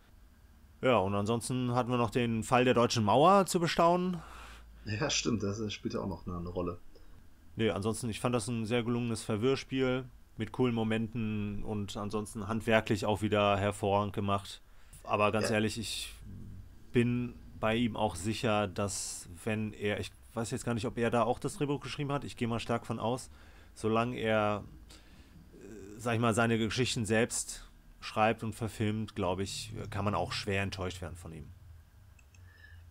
[0.82, 4.22] Ja, und ansonsten hatten wir noch den Fall der deutschen Mauer zu bestaunen.
[4.86, 6.80] Ja, stimmt, das spielt ja auch noch eine Rolle.
[7.56, 10.06] Nee, ansonsten, ich fand das ein sehr gelungenes Verwirrspiel
[10.38, 14.62] mit coolen Momenten und ansonsten handwerklich auch wieder hervorragend gemacht.
[15.04, 15.56] Aber ganz ja.
[15.56, 16.14] ehrlich, ich
[16.92, 21.12] bin bei ihm auch sicher, dass wenn er, ich weiß jetzt gar nicht, ob er
[21.12, 23.30] da auch das Drehbuch geschrieben hat, ich gehe mal stark von aus,
[23.76, 24.64] solange er,
[25.54, 27.70] äh, sag ich mal, seine Geschichten selbst
[28.00, 31.46] schreibt und verfilmt, glaube ich, kann man auch schwer enttäuscht werden von ihm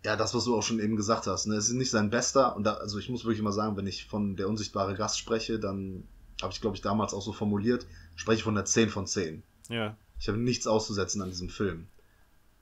[0.04, 2.56] ja, das, was du auch schon eben gesagt hast, ne, es ist nicht sein bester.
[2.56, 5.58] Und da, also ich muss wirklich mal sagen, wenn ich von der unsichtbare Gast spreche,
[5.58, 6.04] dann
[6.40, 7.86] habe ich, glaube ich, damals auch so formuliert,
[8.16, 9.42] spreche ich von der 10 von 10.
[9.68, 9.96] Ja.
[10.18, 11.86] Ich habe nichts auszusetzen an diesem Film.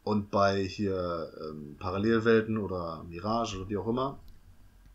[0.05, 4.19] Und bei hier ähm, Parallelwelten oder Mirage oder wie auch immer,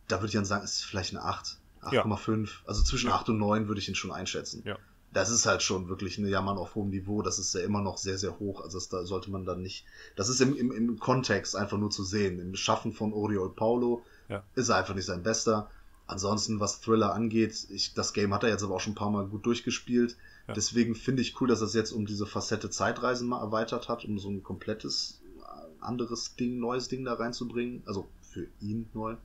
[0.07, 2.45] da würde ich dann sagen, ist vielleicht eine 8, 8,5.
[2.45, 2.51] Ja.
[2.67, 3.15] Also zwischen ja.
[3.15, 4.61] 8 und 9 würde ich ihn schon einschätzen.
[4.65, 4.77] Ja
[5.15, 7.21] das ist halt schon wirklich eine Jammern auf hohem Niveau.
[7.21, 8.61] Das ist ja immer noch sehr, sehr hoch.
[8.61, 9.85] Also das, da sollte man dann nicht.
[10.17, 12.37] Das ist im, im, im Kontext einfach nur zu sehen.
[12.37, 14.43] Im Schaffen von Oriol Paulo ja.
[14.55, 15.71] ist er einfach nicht sein bester.
[16.05, 19.09] Ansonsten, was Thriller angeht, ich, das Game hat er jetzt aber auch schon ein paar
[19.09, 20.17] Mal gut durchgespielt.
[20.49, 20.53] Ja.
[20.53, 24.03] Deswegen finde ich cool, dass er es jetzt um diese Facette Zeitreisen mal erweitert hat,
[24.03, 27.83] um so ein komplettes äh, anderes Ding, neues Ding da reinzubringen.
[27.85, 29.15] Also für ihn neu.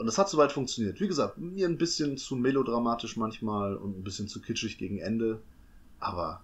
[0.00, 0.98] Und das hat soweit funktioniert.
[0.98, 5.42] Wie gesagt, mir ein bisschen zu melodramatisch manchmal und ein bisschen zu kitschig gegen Ende.
[5.98, 6.42] Aber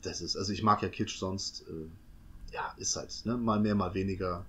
[0.00, 1.66] das ist, also ich mag ja Kitsch sonst.
[1.68, 3.36] Äh, ja, ist halt, ne?
[3.36, 4.46] Mal mehr, mal weniger.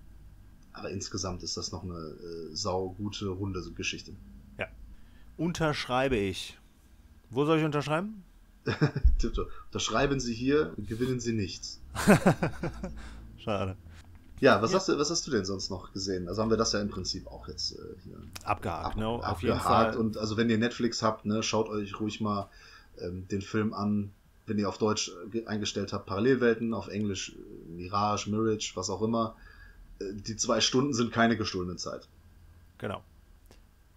[0.71, 4.13] Aber insgesamt ist das noch eine äh, saugute, runde Geschichte.
[4.57, 4.67] Ja.
[5.35, 6.57] Unterschreibe ich.
[7.31, 8.23] Wo soll ich unterschreiben?
[9.65, 11.81] Unterschreiben Sie hier, gewinnen Sie nichts.
[13.37, 13.75] Schade.
[14.39, 14.77] Ja, was, ja.
[14.77, 16.27] Hast du, was hast du denn sonst noch gesehen?
[16.27, 19.41] Also haben wir das ja im Prinzip auch jetzt äh, hier abgehakt, ab, no, auf
[19.41, 19.95] jeden Fall.
[19.95, 22.49] Und also wenn ihr Netflix habt, ne, schaut euch ruhig mal
[22.99, 24.11] ähm, den Film an,
[24.45, 29.01] wenn ihr auf Deutsch äh, eingestellt habt, Parallelwelten, auf Englisch äh, Mirage, Mirage, was auch
[29.01, 29.35] immer.
[29.99, 32.07] Äh, die zwei Stunden sind keine gestohlene Zeit.
[32.77, 33.01] Genau.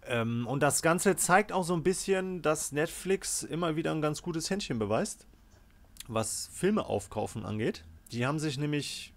[0.06, 4.22] Ähm, und das Ganze zeigt auch so ein bisschen, dass Netflix immer wieder ein ganz
[4.22, 5.26] gutes Händchen beweist,
[6.06, 7.84] was Filme aufkaufen angeht.
[8.12, 9.12] Die haben sich nämlich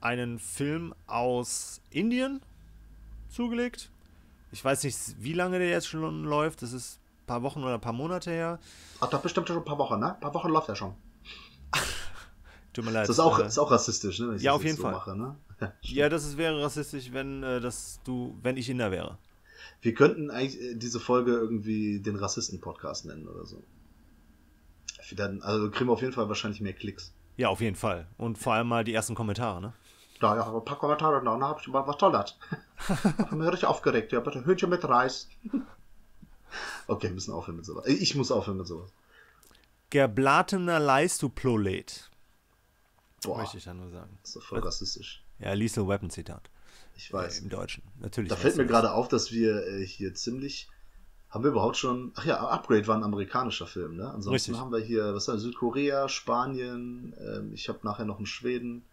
[0.00, 2.40] einen Film aus Indien
[3.28, 3.90] zugelegt.
[4.52, 6.62] Ich weiß nicht, wie lange der jetzt schon läuft.
[6.62, 8.58] Das ist ein paar Wochen oder ein paar Monate her.
[9.00, 10.14] Ach, doch bestimmt schon ein paar Wochen, ne?
[10.14, 10.94] Ein paar Wochen läuft er schon.
[12.72, 13.08] Tut mir leid.
[13.08, 14.36] Das ist auch, äh, ist auch rassistisch, ne?
[14.38, 14.92] ja, auf jeden so Fall.
[14.92, 15.36] Mache, ne?
[15.82, 19.18] ja, das ist, wäre rassistisch, wenn, äh, das du, wenn ich Inder wäre.
[19.82, 23.62] Wir könnten eigentlich äh, diese Folge irgendwie den Rassisten-Podcast nennen oder so.
[25.14, 27.14] Dann, also kriegen wir auf jeden Fall wahrscheinlich mehr Klicks.
[27.36, 28.06] Ja, auf jeden Fall.
[28.16, 29.72] Und vor allem mal die ersten Kommentare, ne?
[30.20, 32.34] Da, ja, ein paar Kommentare da, da hab ich mal was Tolles.
[32.88, 35.28] hab mich richtig aufgeregt, ja, bitte Hühnchen mit Reis.
[36.86, 37.86] okay, wir müssen aufhören mit sowas.
[37.86, 38.90] Ich muss aufhören mit sowas.
[39.90, 42.10] Geblatener Leistuplolet.
[43.22, 44.18] Boah, möchte ich da nur sagen.
[44.22, 45.22] Das ist doch voll rassistisch.
[45.38, 46.50] Ja, Lethal Weapon Zitat.
[46.96, 47.40] Ich weiß.
[47.40, 48.30] Äh, Im Deutschen, natürlich.
[48.30, 50.68] Da fällt mir gerade auf, dass wir äh, hier ziemlich.
[51.28, 52.12] Haben wir überhaupt schon.
[52.14, 54.04] Ach ja, Upgrade war ein amerikanischer Film, ne?
[54.04, 54.58] Ansonsten Richtig.
[54.58, 58.84] haben wir hier, was ist Südkorea, Spanien, ähm, ich habe nachher noch einen Schweden.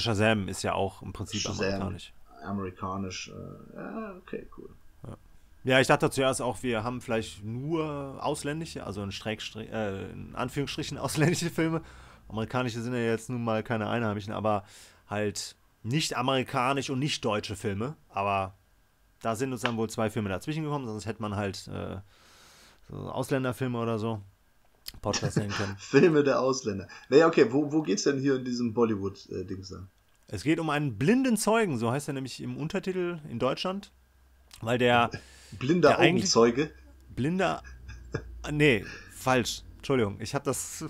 [0.00, 2.12] Shazam ist ja auch im Prinzip Shazam, amerikanisch.
[2.42, 4.70] Amerikanisch, äh, ja, okay, cool.
[5.06, 5.16] Ja.
[5.64, 5.80] ja.
[5.80, 10.98] ich dachte zuerst auch, wir haben vielleicht nur ausländische, also in, Streckstrich, äh, in Anführungsstrichen
[10.98, 11.82] ausländische Filme.
[12.28, 14.64] Amerikanische sind ja jetzt nun mal keine Einheimischen, aber
[15.08, 17.96] halt nicht amerikanisch und nicht deutsche Filme.
[18.08, 18.54] Aber
[19.20, 21.98] da sind uns dann wohl zwei Filme dazwischen gekommen, sonst hätte man halt äh,
[22.88, 24.22] so Ausländerfilme oder so
[25.00, 25.76] Podcast sehen können.
[25.78, 26.88] Filme der Ausländer.
[27.08, 29.88] Naja, okay, wo, wo geht's denn hier in diesem Bollywood-Dings da?
[30.28, 33.92] Es geht um einen blinden Zeugen, so heißt er nämlich im Untertitel in Deutschland.
[34.60, 35.10] Weil der.
[35.58, 36.70] Blinder der Augenzeuge?
[37.14, 37.62] Blinder.
[38.50, 39.62] nee, falsch.
[39.76, 40.84] Entschuldigung, ich habe das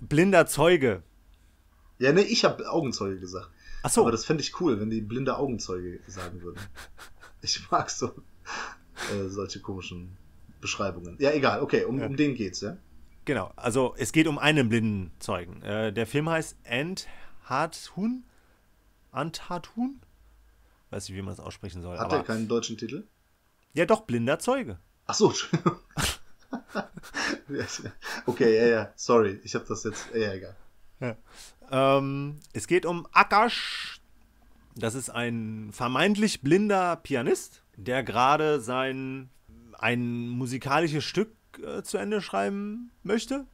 [0.00, 1.02] blinder Zeuge.
[1.98, 3.50] Ja, ne, ich habe Augenzeuge gesagt.
[3.82, 4.02] Ach so.
[4.02, 6.60] Aber das fände ich cool, wenn die blinde Augenzeuge sagen würden.
[7.42, 8.12] Ich mag so
[9.12, 10.16] äh, solche komischen
[10.60, 11.16] Beschreibungen.
[11.20, 12.06] Ja, egal, okay, um, ja.
[12.06, 12.76] um den geht's, ja?
[13.26, 15.60] Genau, also es geht um einen blinden Zeugen.
[15.62, 18.24] Äh, der Film heißt Anthathun.
[19.10, 20.00] Anthathun?
[20.90, 21.98] Weiß nicht, wie man das aussprechen soll.
[21.98, 23.04] Hat er keinen deutschen Titel?
[23.74, 24.78] Ja, doch, blinder Zeuge.
[25.06, 25.34] Ach so,
[28.26, 30.56] okay, ja, ja, sorry, ich habe das jetzt, ja, egal.
[31.00, 31.16] Ja.
[31.70, 34.00] Ähm, es geht um Akash.
[34.76, 39.30] Das ist ein vermeintlich blinder Pianist, der gerade sein
[39.78, 43.46] ein musikalisches Stück äh, zu Ende schreiben möchte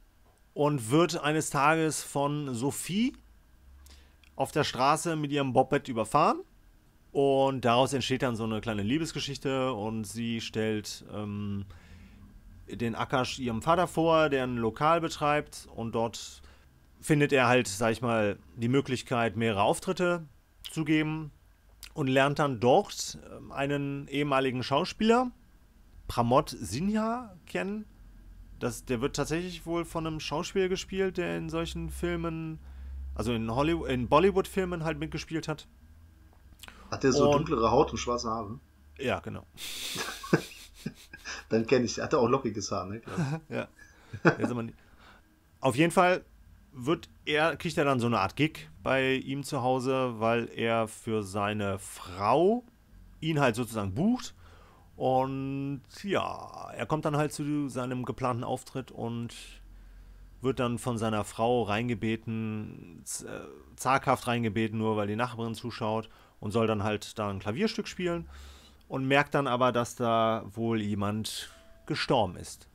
[0.53, 3.13] und wird eines Tages von Sophie
[4.35, 6.41] auf der Straße mit ihrem Bobbett überfahren.
[7.11, 11.65] Und daraus entsteht dann so eine kleine Liebesgeschichte und sie stellt ähm,
[12.67, 16.41] den Akash ihrem Vater vor, der ein Lokal betreibt und dort
[17.01, 20.25] findet er halt, sag ich mal, die Möglichkeit, mehrere Auftritte
[20.71, 21.31] zu geben
[21.93, 25.31] und lernt dann dort ähm, einen ehemaligen Schauspieler,
[26.07, 27.85] Pramod Sinha, kennen.
[28.59, 32.59] Das, der wird tatsächlich wohl von einem Schauspieler gespielt, der in solchen Filmen,
[33.15, 35.67] also in Hollywood, in Bollywood-Filmen halt mitgespielt hat.
[36.89, 38.59] Hat der so und, dunklere Haut und schwarze Haare?
[38.99, 39.45] Ja, genau.
[41.49, 41.99] Dann kenne ich.
[41.99, 43.01] Hat er auch lockiges Haar, ne?
[43.49, 43.67] ja.
[45.59, 46.23] Auf jeden Fall
[46.71, 50.87] wird er, kriegt er dann so eine Art Gig bei ihm zu Hause, weil er
[50.87, 52.63] für seine Frau
[53.21, 54.33] ihn halt sozusagen bucht.
[54.95, 59.33] Und ja, er kommt dann halt zu seinem geplanten Auftritt und
[60.41, 66.51] wird dann von seiner Frau reingebeten, äh, zaghaft reingebeten, nur weil die Nachbarin zuschaut und
[66.51, 68.27] soll dann halt da ein Klavierstück spielen
[68.87, 71.49] und merkt dann aber, dass da wohl jemand
[71.85, 72.67] gestorben ist.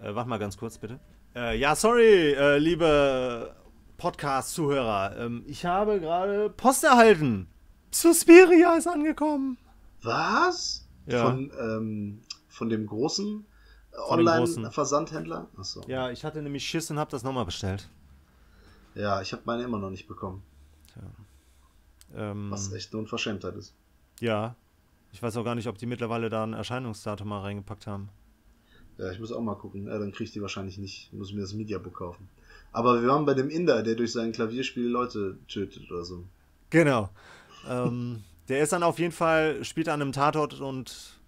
[0.00, 0.98] Äh, warte mal ganz kurz bitte.
[1.34, 3.54] Äh, ja, sorry, äh, liebe
[3.96, 5.16] Podcast-Zuhörer.
[5.18, 7.48] Ähm, ich habe gerade Post erhalten.
[7.90, 9.56] Suspiria ist angekommen.
[10.02, 10.85] Was?
[11.06, 11.24] Ja.
[11.24, 13.44] Von, ähm, von dem großen
[14.08, 15.48] Online-Versandhändler?
[15.56, 15.82] Achso.
[15.86, 17.88] Ja, ich hatte nämlich Schiss und habe das nochmal bestellt.
[18.94, 20.42] Ja, ich habe meine immer noch nicht bekommen.
[22.14, 23.74] Ähm, Was echt eine Unverschämtheit ist.
[24.20, 24.56] Ja.
[25.12, 28.08] Ich weiß auch gar nicht, ob die mittlerweile da ein Erscheinungsdatum mal reingepackt haben.
[28.98, 29.86] Ja, ich muss auch mal gucken.
[29.86, 31.08] Ja, dann kriege ich die wahrscheinlich nicht.
[31.10, 32.28] Ich muss mir das Mediabook kaufen.
[32.72, 36.24] Aber wir waren bei dem Inder, der durch sein Klavierspiel Leute tötet oder so.
[36.70, 37.10] Genau.
[37.68, 41.20] ähm, der ist dann auf jeden Fall, spielt an einem Tatort und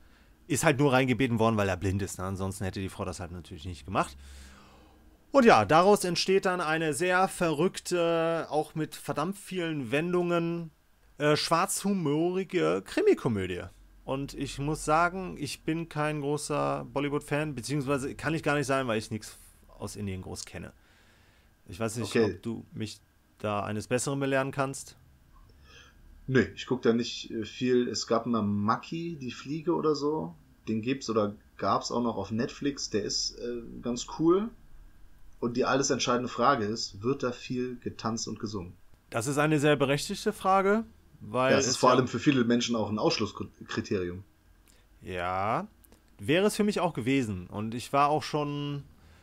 [0.47, 2.19] ist halt nur reingebeten worden, weil er blind ist.
[2.19, 2.25] Ne?
[2.25, 4.17] Ansonsten hätte die Frau das halt natürlich nicht gemacht.
[5.31, 10.71] Und ja, daraus entsteht dann eine sehr verrückte, auch mit verdammt vielen Wendungen,
[11.19, 13.65] äh, schwarzhumorige Krimikomödie.
[14.05, 18.87] Und ich muss sagen, ich bin kein großer Bollywood-Fan, beziehungsweise kann ich gar nicht sein,
[18.87, 19.37] weil ich nichts
[19.69, 20.73] aus Indien groß kenne.
[21.67, 22.37] Ich weiß nicht, Okay.
[22.37, 23.01] ob du mich
[23.39, 24.97] da eines Besseren belehren kannst.
[26.31, 27.89] Nee, ich gucke da nicht äh, viel.
[27.89, 30.35] Es gab mal Maki, die Fliege oder so.
[30.69, 32.91] Den gibt's oder gab's auch noch auf Netflix.
[32.91, 34.51] Der ist äh, ganz cool.
[35.41, 38.75] Und die alles entscheidende Frage ist, wird da viel getanzt und gesungen?
[39.11, 40.85] Das ist eine sehr berechtigte Frage,
[41.21, 44.23] weil Ja, es ist vor ja- allem für viele Menschen auch ein Ausschlusskriterium.
[45.01, 45.67] Ja,
[46.19, 47.47] wäre es für mich auch gewesen.
[47.47, 48.83] Und ich war auch schon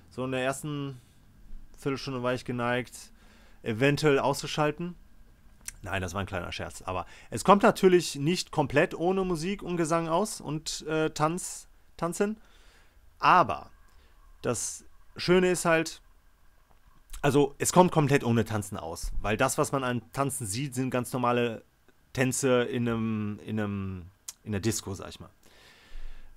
[0.09, 0.99] so in der ersten
[1.77, 3.11] Viertelstunde war ich geneigt,
[3.61, 4.95] eventuell auszuschalten.
[5.85, 6.81] Nein, das war ein kleiner Scherz.
[6.81, 12.41] Aber es kommt natürlich nicht komplett ohne Musik und Gesang aus und äh, Tanz, Tanzen.
[13.19, 13.69] Aber
[14.41, 14.83] das
[15.15, 16.01] Schöne ist halt,
[17.21, 19.11] also es kommt komplett ohne Tanzen aus.
[19.21, 21.63] Weil das, was man an Tanzen sieht, sind ganz normale
[22.13, 24.05] Tänze in einem, in einem,
[24.43, 25.29] in der Disco, sag ich mal.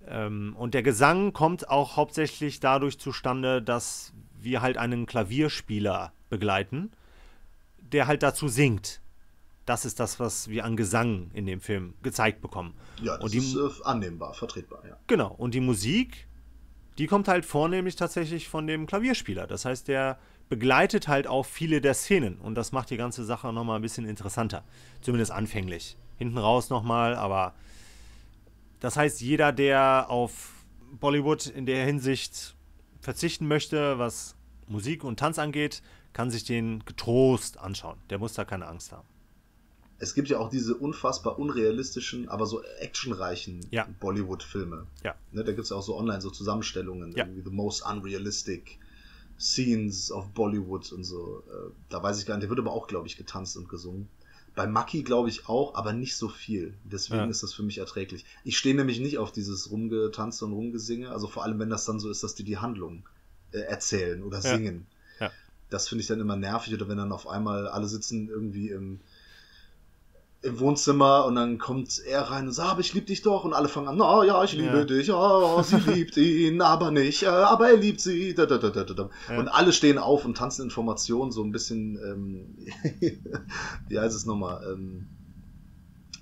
[0.07, 6.93] Ähm, und der Gesang kommt auch hauptsächlich dadurch zustande, dass wir halt einen Klavierspieler begleiten,
[7.79, 9.01] der halt dazu singt.
[9.69, 12.73] Das ist das, was wir an Gesang in dem Film gezeigt bekommen.
[13.03, 14.97] Ja, das Und die- ist äh, annehmbar, vertretbar, ja.
[15.09, 15.35] Genau.
[15.37, 16.27] Und die Musik,
[16.97, 19.47] die kommt halt vornehmlich tatsächlich von dem Klavierspieler.
[19.47, 22.37] Das heißt, der begleitet halt auch viele der Szenen.
[22.39, 24.65] Und das macht die ganze Sache nochmal ein bisschen interessanter.
[25.03, 25.99] Zumindest anfänglich.
[26.17, 27.55] Hinten raus nochmal, aber
[28.81, 30.53] das heißt, jeder, der auf
[30.99, 32.57] Bollywood in der Hinsicht
[33.01, 34.35] verzichten möchte, was
[34.67, 35.83] Musik und Tanz angeht,
[36.15, 37.99] kann sich den getrost anschauen.
[38.09, 39.07] Der muss da keine Angst haben.
[40.01, 43.89] Es gibt ja auch diese unfassbar unrealistischen, aber so actionreichen Ja.
[44.01, 44.87] Bollywood-Filme.
[45.03, 45.15] Ja.
[45.33, 47.25] Ne, da gibt es ja auch so online so Zusammenstellungen, Ja.
[47.25, 48.79] irgendwie The Most Unrealistic
[49.39, 51.43] Scenes of Bollywood und so.
[51.49, 54.09] Äh, Da weiß ich gar nicht, der wird aber auch, glaube ich, getanzt und gesungen.
[54.55, 56.75] Bei Maki glaube ich auch, aber nicht so viel.
[56.85, 57.27] Deswegen Ja.
[57.31, 58.25] ist das für mich erträglich.
[58.45, 62.01] Ich stehe nämlich nicht auf dieses Rumgetanze und Rumgesinge, also vor allem, wenn das dann
[62.01, 63.05] so ist, dass die die Handlung
[63.53, 64.87] äh, erzählen oder singen.
[65.21, 65.31] Ja.
[65.71, 69.01] Das finde ich dann immer nervig oder wenn dann auf einmal alle sitzen irgendwie im,
[70.41, 73.55] im Wohnzimmer und dann kommt er rein und sagt, aber ich liebe dich doch und
[73.55, 74.85] alle fangen an, na ja, ich liebe Ja.
[74.85, 78.35] dich, oh, sie liebt ihn, aber nicht, äh, aber er liebt sie.
[78.35, 79.11] Da, da, da.
[79.29, 79.39] Ja.
[79.39, 82.57] Und alle stehen auf und tanzen Informationen so ein bisschen, ähm,
[83.89, 84.65] wie heißt es nochmal?
[84.73, 85.09] Ähm,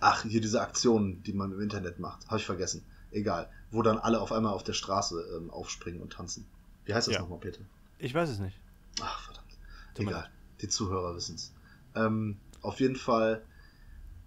[0.01, 2.85] ach, hier diese Aktionen, die man im Internet macht, habe ich vergessen.
[3.11, 6.47] Egal, wo dann alle auf einmal auf der Straße ähm, aufspringen und tanzen.
[6.87, 7.21] Wie heißt das Ja.
[7.21, 7.61] nochmal, Peter?
[7.99, 8.57] Ich weiß es nicht.
[9.01, 9.47] Ach, verdammt.
[9.99, 10.29] Egal,
[10.61, 11.53] die Zuhörer wissen es.
[11.95, 13.43] Ähm, auf jeden Fall,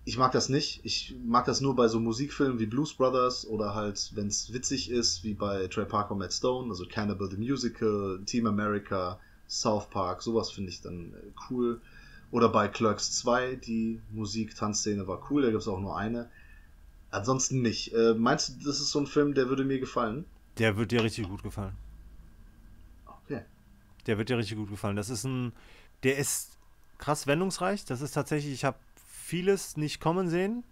[0.09, 0.83] ich mag das nicht.
[0.83, 4.89] Ich mag das nur bei so Musikfilmen wie Blues Brothers oder halt, wenn es witzig
[4.89, 9.87] ist, wie bei Trey Parker und Matt Stone, also Cannibal the Musical, Team America, South
[9.91, 11.79] Park, sowas finde ich dann äh, cool.
[12.31, 16.31] Oder bei Clerks 2, die Musik-Tanzszene war cool, da gibt es auch nur eine.
[17.11, 17.93] Ansonsten nicht.
[17.93, 20.25] Äh, meinst du, das ist so ein Film, der würde mir gefallen?
[20.57, 21.75] Der wird dir richtig gut gefallen.
[23.05, 23.43] Okay.
[24.07, 24.95] Der wird dir richtig gut gefallen.
[24.95, 25.53] Das ist ein,
[26.01, 26.57] der ist
[26.97, 27.85] krass wendungsreich.
[27.85, 28.77] Das ist tatsächlich, ich habe
[29.29, 30.63] vieles nicht kommen sehen.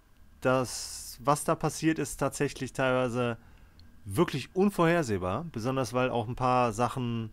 [0.42, 3.38] Das, was da passiert, ist tatsächlich teilweise
[4.06, 5.46] wirklich unvorhersehbar.
[5.52, 7.32] Besonders weil auch ein paar Sachen,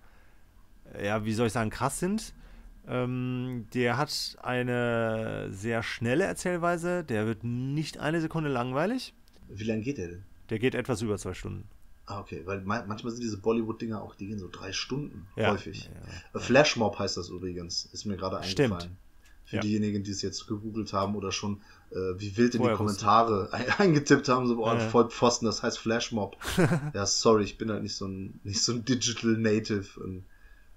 [1.02, 2.34] ja, wie soll ich sagen, krass sind.
[2.86, 7.02] Ähm, der hat eine sehr schnelle Erzählweise.
[7.04, 9.14] Der wird nicht eine Sekunde langweilig.
[9.48, 10.24] Wie lange geht der denn?
[10.50, 11.66] Der geht etwas über zwei Stunden.
[12.06, 15.52] Ah, okay, weil ma- manchmal sind diese Bollywood-Dinger auch, die gehen so drei Stunden, Ja.
[15.52, 15.88] häufig.
[16.34, 16.38] Ja.
[16.38, 18.90] Äh, Flashmob heißt das übrigens, ist mir gerade Stimmt.
[19.44, 19.62] Für Ja.
[19.62, 23.48] diejenigen, die es jetzt gegoogelt haben oder schon äh, wie wild in Vorher die Kommentare
[23.52, 26.36] ein, eingetippt haben, so, boah, Ja, voll Pfosten, das heißt Flashmob.
[26.94, 30.00] ja, sorry, ich bin halt nicht so ein, nicht so ein Digital Native.
[30.00, 30.24] Und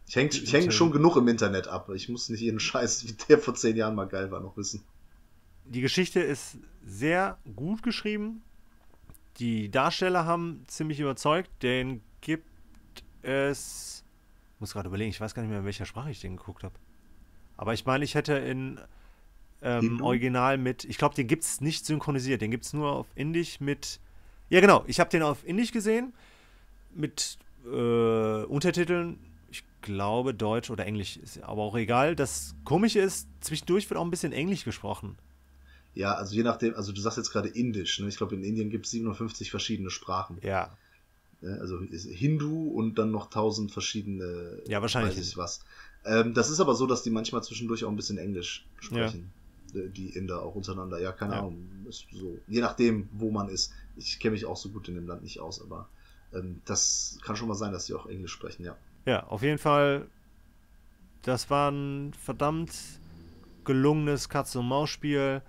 [0.05, 1.89] ich hänge häng schon genug im Internet ab.
[1.93, 4.83] Ich muss nicht jeden Scheiß, wie der vor zehn Jahren mal geil war, noch wissen.
[5.65, 8.41] Die Geschichte ist sehr gut geschrieben.
[9.39, 11.51] Die Darsteller haben ziemlich überzeugt.
[11.61, 12.47] Den gibt
[13.21, 14.03] es.
[14.55, 16.63] Ich muss gerade überlegen, ich weiß gar nicht mehr, in welcher Sprache ich den geguckt
[16.63, 16.73] habe.
[17.57, 18.79] Aber ich meine, ich hätte in
[19.61, 20.01] ähm?
[20.01, 20.85] Original mit.
[20.85, 22.41] Ich glaube, den gibt es nicht synchronisiert.
[22.41, 23.99] Den gibt es nur auf Indisch mit.
[24.49, 24.83] Ja, genau.
[24.87, 26.13] Ich habe den auf Indisch gesehen.
[26.93, 29.19] Mit äh, Untertiteln.
[29.49, 31.17] Ich glaube, Deutsch oder Englisch.
[31.17, 32.15] Ist aber auch egal.
[32.15, 35.17] Das Komische ist, zwischendurch wird auch ein bisschen Englisch gesprochen.
[35.95, 38.07] Ja, also je nachdem, also du sagst jetzt gerade Indisch, ne?
[38.07, 40.37] Ich glaube, in Indien gibt es 57 verschiedene Sprachen.
[40.43, 40.77] Ja,
[41.41, 41.57] Ne?
[41.61, 44.61] Also Hindu und dann noch tausend verschiedene.
[44.67, 45.17] Ja, wahrscheinlich.
[45.17, 45.61] Weiß ich was.
[46.05, 49.31] Ähm, das ist aber so, dass die manchmal zwischendurch auch ein bisschen Englisch sprechen.
[49.73, 50.99] Äh, Die Inder auch untereinander.
[50.99, 51.39] Ja, keine Ja.
[51.39, 51.69] Ahnung.
[51.87, 52.39] Ist so.
[52.47, 53.73] Je nachdem, wo man ist.
[53.95, 55.89] Ich kenne mich auch so gut in dem Land nicht aus, aber
[56.33, 58.75] ähm, das kann schon mal sein, dass die auch Englisch sprechen, ja.
[59.05, 60.07] Ja, auf jeden Fall,
[61.23, 62.71] das war ein verdammt
[63.65, 65.41] gelungenes Katz-und-Maus-Spiel.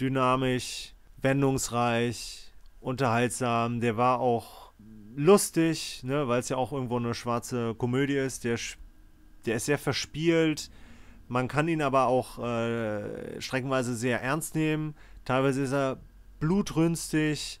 [0.00, 3.80] dynamisch, wendungsreich, unterhaltsam.
[3.80, 4.72] Der war auch
[5.16, 8.44] lustig, ne, weil es ja auch irgendwo eine schwarze Komödie ist.
[8.44, 8.58] Der,
[9.46, 10.70] der ist sehr verspielt.
[11.28, 14.94] Man kann ihn aber auch äh, streckenweise sehr ernst nehmen.
[15.24, 15.98] Teilweise ist er
[16.40, 17.60] blutrünstig,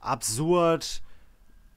[0.00, 1.02] absurd.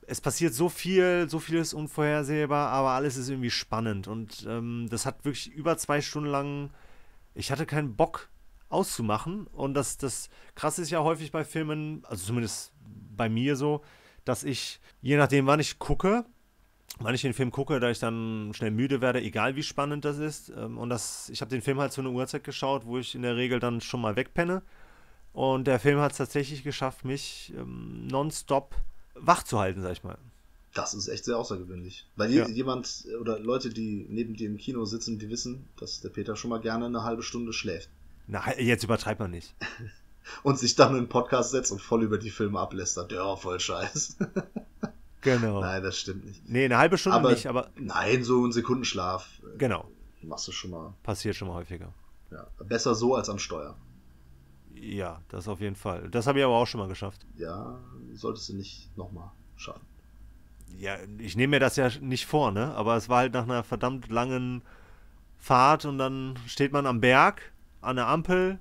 [0.08, 4.08] Es passiert so viel, so viel ist unvorhersehbar, aber alles ist irgendwie spannend.
[4.08, 6.70] Und ähm, das hat wirklich über zwei Stunden lang.
[7.36, 8.30] Ich hatte keinen Bock
[8.70, 9.48] auszumachen.
[9.48, 12.74] Und das, das Krasse ist ja häufig bei Filmen, also zumindest
[13.16, 13.84] bei mir so,
[14.26, 16.26] dass ich, je nachdem, wann ich gucke,
[17.00, 20.18] wann ich den Film gucke, da ich dann schnell müde werde, egal wie spannend das
[20.18, 20.50] ist.
[20.50, 23.22] Ähm, und das, ich habe den Film halt zu einer Uhrzeit geschaut, wo ich in
[23.22, 24.62] der Regel dann schon mal wegpenne.
[25.34, 28.76] Und der Film hat es tatsächlich geschafft, mich ähm, nonstop
[29.14, 30.18] wach zu halten, sag ich mal.
[30.74, 32.06] Das ist echt sehr außergewöhnlich.
[32.16, 32.48] Weil ja.
[32.48, 36.50] jemand oder Leute, die neben dir im Kino sitzen, die wissen, dass der Peter schon
[36.50, 37.90] mal gerne eine halbe Stunde schläft.
[38.28, 39.56] Na, jetzt übertreibt man nicht.
[40.44, 43.12] und sich dann in einen Podcast setzt und voll über die Filme ablästert.
[43.12, 44.18] Ja, voll scheiß.
[45.36, 45.62] genau.
[45.62, 46.48] Nein, das stimmt nicht.
[46.48, 47.70] Nee, eine halbe Stunde aber, nicht, aber.
[47.76, 49.28] Nein, so ein Sekundenschlaf.
[49.54, 49.90] Äh, genau.
[50.22, 50.94] Machst du schon mal.
[51.04, 51.94] Passiert schon mal häufiger.
[52.32, 53.78] Ja, besser so als am Steuer.
[54.74, 56.10] Ja, das auf jeden Fall.
[56.10, 57.26] Das habe ich aber auch schon mal geschafft.
[57.36, 57.80] Ja,
[58.14, 59.86] solltest du nicht nochmal schaffen.
[60.78, 62.76] Ja, ich nehme mir das ja nicht vor, ne?
[62.76, 64.62] Aber es war halt nach einer verdammt langen
[65.38, 68.60] Fahrt und dann steht man am Berg, an der Ampel,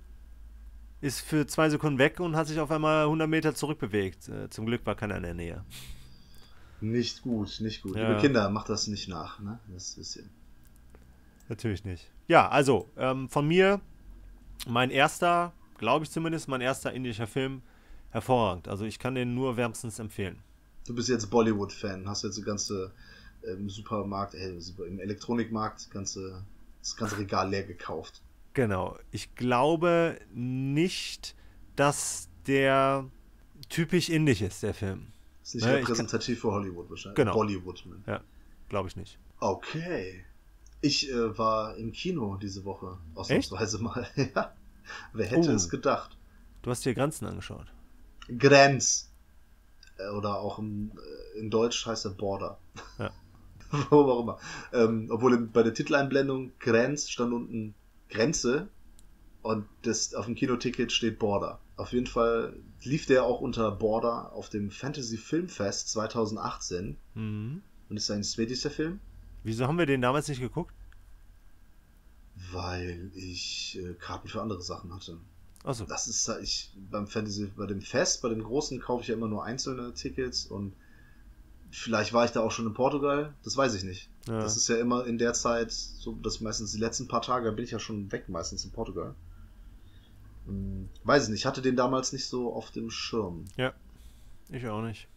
[1.00, 4.28] ist für zwei Sekunden weg und hat sich auf einmal 100 Meter zurückbewegt.
[4.28, 5.64] Äh, zum Glück war keiner in der Nähe.
[6.80, 7.96] Nicht gut, nicht gut.
[7.96, 8.08] Ja.
[8.08, 9.58] Liebe Kinder, macht das nicht nach, ne?
[9.72, 10.30] Das bisschen.
[11.48, 12.10] Natürlich nicht.
[12.28, 13.80] Ja, also, ähm, von mir
[14.66, 17.62] mein erster glaube ich zumindest, mein erster indischer Film.
[18.10, 18.68] Hervorragend.
[18.68, 20.38] Also ich kann den nur wärmstens empfehlen.
[20.86, 22.92] Du bist jetzt Bollywood-Fan, hast jetzt die ganze
[23.46, 24.54] ähm, Supermarkt, äh,
[24.86, 26.44] im Elektronikmarkt ganze,
[26.80, 28.22] das ganze Regal leer gekauft.
[28.54, 28.96] Genau.
[29.10, 31.34] Ich glaube nicht,
[31.74, 33.04] dass der
[33.68, 35.08] typisch indisch ist, der Film.
[35.46, 36.50] Ist nicht repräsentativ kann...
[36.50, 37.16] für Hollywood wahrscheinlich.
[37.16, 37.34] Genau.
[37.34, 37.86] Bollywood.
[37.86, 38.02] Ne?
[38.06, 38.20] Ja,
[38.68, 39.16] glaube ich nicht.
[39.38, 40.24] Okay.
[40.80, 44.08] Ich äh, war im Kino diese Woche, ausnahmsweise mal.
[44.34, 44.52] ja.
[45.12, 45.54] Wer hätte oh.
[45.54, 46.16] es gedacht?
[46.62, 47.66] Du hast dir Grenzen angeschaut.
[48.26, 49.12] Grenz.
[49.98, 50.90] Äh, oder auch im,
[51.36, 52.58] äh, in Deutsch heißt er Border.
[52.98, 53.12] Ja.
[53.90, 54.38] Warum auch immer.
[54.72, 57.74] Ähm, obwohl bei der Titeleinblendung Grenz stand unten
[58.08, 58.68] Grenze
[59.42, 61.60] und das, auf dem Kinoticket steht Border.
[61.76, 67.62] Auf jeden Fall lief der auch unter Border auf dem Fantasy Filmfest 2018 mhm.
[67.88, 69.00] und ist ein schwedischer Film.
[69.44, 70.74] Wieso haben wir den damals nicht geguckt?
[72.50, 75.18] Weil ich äh, Karten für andere Sachen hatte.
[75.64, 75.84] Also.
[75.84, 79.28] Das ist ich beim Fantasy, bei dem Fest, bei dem großen kaufe ich ja immer
[79.28, 80.72] nur einzelne Tickets und
[81.70, 84.08] vielleicht war ich da auch schon in Portugal, das weiß ich nicht.
[84.26, 84.40] Ja.
[84.40, 87.64] Das ist ja immer in der Zeit, so dass meistens die letzten paar Tage bin
[87.64, 89.14] ich ja schon weg, meistens in Portugal.
[90.46, 93.44] Hm, weiß ich nicht, ich hatte den damals nicht so auf dem Schirm.
[93.56, 93.74] Ja,
[94.50, 95.08] ich auch nicht.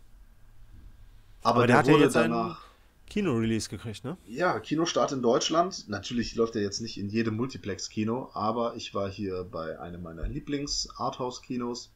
[1.41, 2.69] Aber, Aber der, der wurde danach.
[3.09, 4.17] Kino-Release gekriegt, ne?
[4.27, 5.89] Ja, Kinostart in Deutschland.
[5.89, 10.27] Natürlich läuft er jetzt nicht in jedem Multiplex-Kino, aber ich war hier bei einem meiner
[10.27, 11.91] Lieblings-Arthouse-Kinos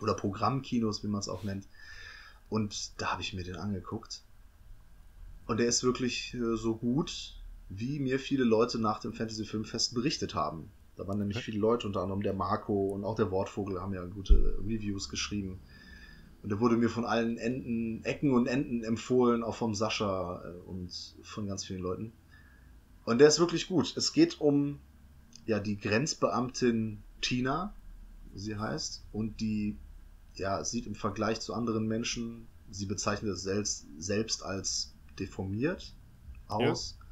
[0.00, 1.68] oder Programmkinos, wie man es auch nennt.
[2.48, 4.22] Und da habe ich mir den angeguckt.
[5.46, 7.34] Und der ist wirklich äh, so gut,
[7.68, 10.70] wie mir viele Leute nach dem Fantasy Filmfest berichtet haben.
[11.00, 14.04] Da waren nämlich viele Leute, unter anderem der Marco und auch der Wortvogel, haben ja
[14.04, 15.58] gute Reviews geschrieben.
[16.42, 20.68] Und der wurde mir von allen Enden, Ecken und Enden empfohlen, auch vom Sascha äh,
[20.68, 20.92] und
[21.22, 22.12] von ganz vielen Leuten.
[23.06, 23.96] Und der ist wirklich gut.
[23.96, 24.78] Es geht um
[25.46, 27.74] ja die Grenzbeamtin Tina,
[28.34, 29.78] sie heißt, und die
[30.34, 35.94] ja sieht im Vergleich zu anderen Menschen, sie bezeichnet es selbst, selbst als deformiert
[36.46, 37.06] aus ja.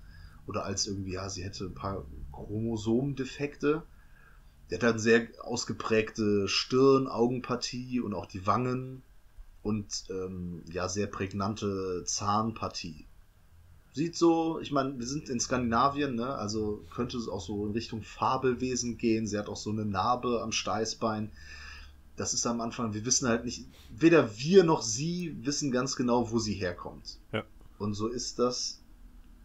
[0.46, 2.04] oder als irgendwie ja sie hätte ein paar
[2.46, 3.82] Chromosomendefekte.
[4.70, 9.02] Der hat eine sehr ausgeprägte Stirn, Augenpartie und auch die Wangen
[9.62, 13.06] und ähm, ja, sehr prägnante Zahnpartie.
[13.92, 16.34] Sieht so, ich meine, wir sind in Skandinavien, ne?
[16.34, 19.26] also könnte es auch so in Richtung Fabelwesen gehen.
[19.26, 21.30] Sie hat auch so eine Narbe am Steißbein.
[22.16, 26.30] Das ist am Anfang, wir wissen halt nicht, weder wir noch sie wissen ganz genau,
[26.30, 27.18] wo sie herkommt.
[27.32, 27.44] Ja.
[27.78, 28.80] Und so ist das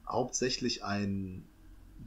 [0.07, 1.45] hauptsächlich ein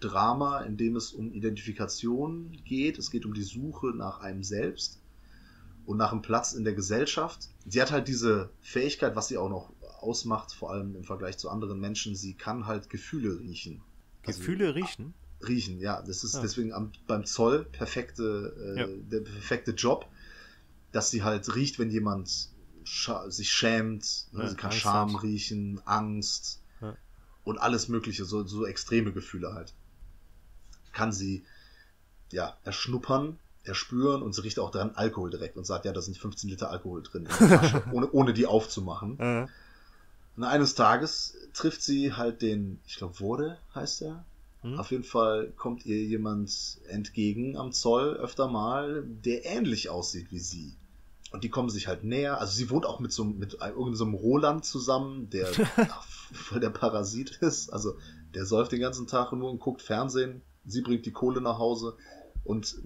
[0.00, 2.98] Drama, in dem es um Identifikation geht.
[2.98, 5.00] Es geht um die Suche nach einem selbst
[5.84, 7.48] und nach einem Platz in der Gesellschaft.
[7.66, 11.48] Sie hat halt diese Fähigkeit, was sie auch noch ausmacht, vor allem im Vergleich zu
[11.48, 13.82] anderen Menschen, sie kann halt Gefühle riechen.
[14.24, 15.14] Also Gefühle also, riechen?
[15.46, 16.02] Riechen, ja.
[16.02, 16.42] Das ist ja.
[16.42, 18.86] deswegen am, beim Zoll perfekte, äh, ja.
[19.10, 20.06] der perfekte Job,
[20.92, 22.50] dass sie halt riecht, wenn jemand
[23.28, 24.28] sich schämt.
[24.32, 24.44] Ne?
[24.44, 25.22] Ja, sie kann Angst Scham hat.
[25.22, 26.62] riechen, Angst
[27.46, 29.72] und alles Mögliche, so, so extreme Gefühle halt.
[30.96, 31.44] Kann sie
[32.32, 36.16] ja erschnuppern erspüren und sie riecht auch dran Alkohol direkt und sagt, ja, da sind
[36.16, 39.18] 15 Liter Alkohol drin, in der Flasche, ohne, ohne die aufzumachen.
[39.18, 39.46] Äh,
[40.36, 44.24] Und eines Tages trifft sie halt den, ich glaube, Wurde heißt er.
[44.62, 44.78] Hm.
[44.78, 50.38] Auf jeden Fall kommt ihr jemand entgegen am Zoll öfter mal, der ähnlich aussieht wie
[50.38, 50.74] sie.
[51.32, 52.40] Und die kommen sich halt näher.
[52.40, 55.48] Also sie wohnt auch mit so einem- mit einem- irgendeinem so Roland zusammen, der
[55.90, 57.72] ach, voll der Parasit ist.
[57.72, 57.96] Also
[58.34, 60.42] der säuft den ganzen Tag nur und guckt Fernsehen.
[60.66, 61.96] Sie bringt die Kohle nach Hause
[62.44, 62.76] und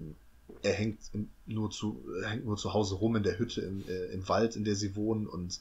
[0.61, 0.99] er hängt
[1.45, 4.63] nur zu, hängt nur zu Hause rum in der Hütte im, äh, im Wald, in
[4.63, 5.59] der sie wohnen und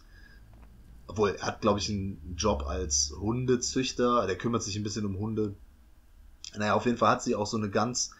[1.06, 4.26] obwohl er hat, glaube ich, einen Job als Hundezüchter.
[4.26, 5.54] Der kümmert sich ein bisschen um Hunde.
[6.56, 8.12] Naja, auf jeden Fall hat sie auch so eine ganz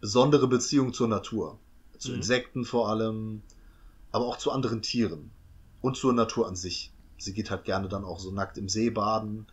[0.00, 1.58] besondere Beziehung zur Natur.
[1.98, 2.16] Zu Mhm.
[2.16, 3.42] Insekten vor allem,
[4.12, 5.30] aber auch zu anderen Tieren
[5.82, 6.90] und zur Natur an sich.
[7.18, 9.46] Sie geht halt gerne dann auch so nackt im See baden.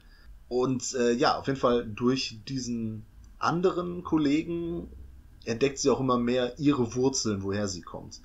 [0.48, 3.06] Und äh, ja, auf jeden Fall durch diesen
[3.46, 4.90] anderen Kollegen
[5.46, 8.22] entdeckt sie auch immer mehr ihre Wurzeln, woher sie kommt.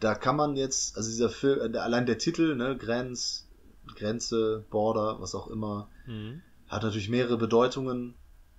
[0.00, 3.48] Da kann man jetzt, also dieser Film, äh, allein der Titel, ne, Grenz,
[3.94, 6.42] Grenze, Border, was auch immer, mhm.
[6.68, 8.14] hat natürlich mehrere Bedeutungen.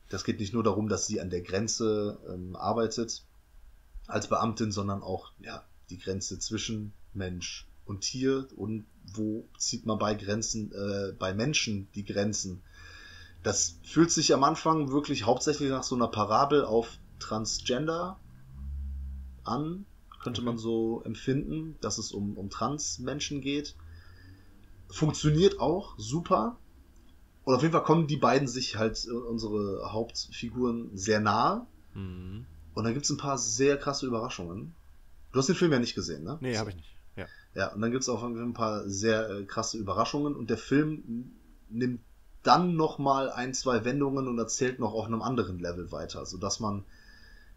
[0.10, 3.24] Das geht nicht nur darum, dass sie an der Grenze ähm, arbeitet
[4.08, 9.98] als Beamtin, sondern auch ja, die Grenze zwischen Mensch und Tier und wo zieht man
[9.98, 12.62] bei Grenzen, äh, bei Menschen die Grenzen.
[13.44, 18.20] Das fühlt sich am Anfang wirklich hauptsächlich nach so einer Parabel auf Transgender
[19.44, 19.86] an,
[20.22, 23.76] könnte man so empfinden, dass es um, um Trans-Menschen geht.
[24.90, 26.58] Funktioniert auch super.
[27.46, 31.66] Und auf jeden Fall kommen die beiden sich halt, unsere Hauptfiguren, sehr nahe.
[31.94, 32.46] Mhm.
[32.74, 34.76] Und dann gibt es ein paar sehr krasse Überraschungen.
[35.32, 36.38] Du hast den Film ja nicht gesehen, ne?
[36.42, 36.96] Nee, habe ich nicht.
[37.16, 37.26] Ja.
[37.56, 40.36] Ja, und dann gibt es auch ein paar sehr äh, krasse Überraschungen.
[40.36, 41.34] Und der Film
[41.70, 42.02] nimmt
[42.44, 46.86] dann nochmal ein, zwei Wendungen und erzählt noch auf einem anderen Level weiter, sodass man,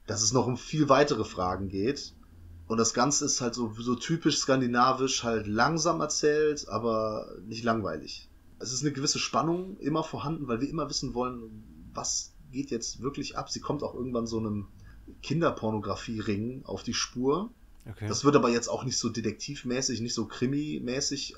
[0.07, 2.15] dass es noch um viel weitere Fragen geht.
[2.67, 8.29] Und das Ganze ist halt so, so typisch skandinavisch, halt langsam erzählt, aber nicht langweilig.
[8.59, 13.03] Es ist eine gewisse Spannung immer vorhanden, weil wir immer wissen wollen, was geht jetzt
[13.03, 13.51] wirklich ab.
[13.51, 14.69] Sie kommt auch irgendwann so einem
[15.23, 17.51] Kinderpornografie-Ring auf die Spur.
[17.89, 18.07] Okay.
[18.07, 21.37] Das wird aber jetzt auch nicht so detektivmäßig, nicht so krimi-mäßig äh,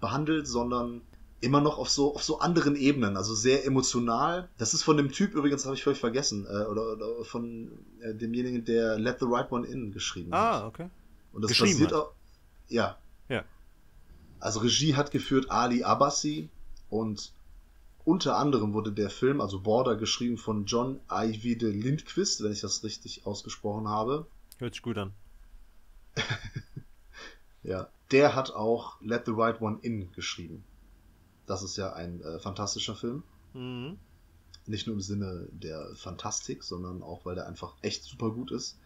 [0.00, 1.02] behandelt, sondern
[1.40, 4.48] immer noch auf so, auf so anderen Ebenen, also sehr emotional.
[4.58, 7.70] Das ist von dem Typ übrigens, habe ich völlig vergessen, äh, oder, oder von
[8.00, 10.62] äh, demjenigen, der Let the Right One In geschrieben hat.
[10.62, 10.88] ah, okay.
[11.32, 11.98] Und das geschrieben basiert hat.
[11.98, 12.12] auch.
[12.68, 12.98] Ja.
[13.28, 13.44] Ja.
[14.40, 16.48] Also Regie hat geführt Ali Abbasi
[16.88, 17.32] und
[18.04, 22.84] unter anderem wurde der Film, also Border, geschrieben von John Ajvide Lindqvist, wenn ich das
[22.84, 24.26] richtig ausgesprochen habe.
[24.58, 25.12] Hört sich gut an.
[27.66, 27.88] Ja.
[28.12, 30.62] Der hat auch Let the Right One In geschrieben.
[31.46, 33.22] Das ist ja ein äh, fantastischer Film.
[33.54, 33.98] Mhm.
[34.66, 38.76] Nicht nur im Sinne der Fantastik, sondern auch, weil der einfach echt super gut ist.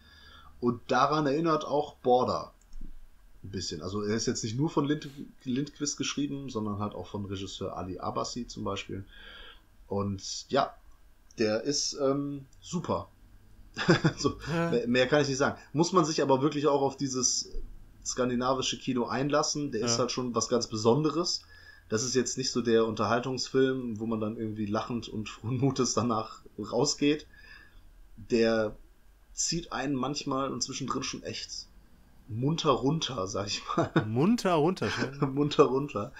[0.59, 2.53] Und daran erinnert auch Border
[3.43, 3.81] ein bisschen.
[3.81, 5.09] Also er ist jetzt nicht nur von Lind
[5.43, 9.03] Lindquist geschrieben, sondern halt auch von Regisseur Ali Abbasi zum Beispiel.
[9.87, 10.71] Und ja,
[11.39, 13.09] der ist ähm, super.
[14.17, 14.37] so,
[14.69, 15.59] mehr, mehr kann ich nicht sagen.
[15.73, 17.49] Muss man sich aber wirklich auch auf dieses
[18.05, 19.71] skandinavische Kino einlassen.
[19.71, 19.99] Der ist Ja.
[19.99, 21.41] halt schon was ganz Besonderes.
[21.91, 25.93] Das ist jetzt nicht so der Unterhaltungsfilm, wo man dann irgendwie lachend und frohen Mutes
[25.93, 27.27] danach rausgeht.
[28.15, 28.77] Der
[29.33, 31.67] zieht einen manchmal und zwischendrin schon echt
[32.29, 33.91] munter runter, sag ich mal.
[34.07, 34.89] Munter runter.
[34.89, 35.19] schön.
[35.33, 36.13] munter runter.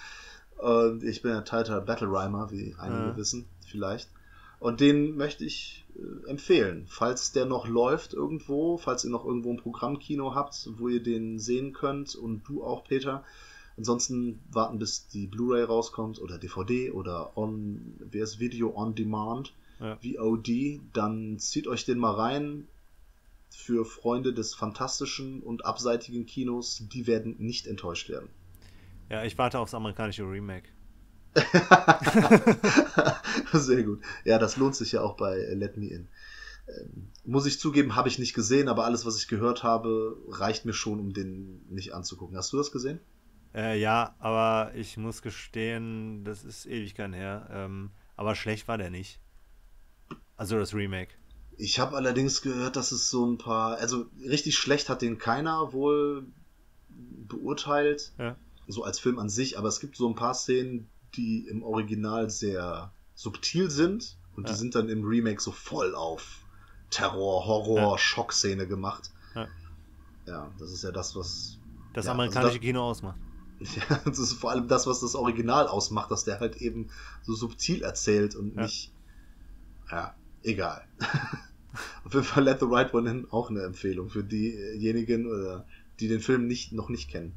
[0.58, 3.16] Und ich bin ja Tighter Battle Rhymer, wie einige Ja.
[3.16, 4.10] wissen, vielleicht.
[4.60, 6.86] Und den möchte ich äh, empfehlen.
[6.90, 11.40] Falls der noch läuft irgendwo, falls ihr noch irgendwo ein Programmkino habt, wo ihr den
[11.40, 13.24] sehen könnt und du auch, Peter.
[13.82, 19.56] Ansonsten warten, bis die Blu-ray rauskommt oder DVD oder on, wer ist Video on Demand,
[19.80, 19.98] Ja.
[19.98, 22.68] VOD, dann zieht euch den mal rein.
[23.50, 28.30] Für Freunde des fantastischen und abseitigen Kinos, die werden nicht enttäuscht werden.
[29.10, 30.70] Ja, ich warte aufs amerikanische Remake.
[33.54, 34.02] Sehr gut.
[34.26, 36.08] Ja, das lohnt sich ja auch bei Let Me In.
[36.68, 40.66] Ähm, muss ich zugeben, habe ich nicht gesehen, aber alles, was ich gehört habe, reicht
[40.66, 42.38] mir schon, um den nicht anzugucken.
[42.38, 43.00] Hast du das gesehen?
[43.54, 47.48] Äh, ja, aber ich muss gestehen, das ist Ewigkeiten her.
[47.52, 49.20] Ähm, aber schlecht war der nicht.
[50.38, 51.12] Also das Remake.
[51.58, 55.74] Ich habe allerdings gehört, dass es so ein paar, also richtig schlecht hat den keiner
[55.74, 56.26] wohl
[57.28, 58.36] beurteilt, Ja.
[58.68, 62.30] so als Film an sich, aber es gibt so ein paar Szenen, die im Original
[62.30, 64.58] sehr subtil sind und die Ja.
[64.58, 66.40] sind dann im Remake so voll auf
[66.90, 67.98] Terror, Horror, Ja.
[67.98, 69.12] Schockszene gemacht.
[70.26, 70.52] Ja.
[70.60, 71.58] Das ist ja das, was
[71.94, 73.18] Das also amerikanische das- Kino ausmacht.
[73.90, 76.90] Ja, das ist vor allem das, was das Original ausmacht, dass der halt eben
[77.22, 78.64] so subtil erzählt und Ja.
[78.64, 78.92] nicht.
[79.90, 80.84] Ja, egal.
[82.04, 85.66] Auf jeden Fall Let the Right One In auch eine Empfehlung für diejenigen, oder
[86.00, 87.34] die den Film nicht, noch nicht kennen.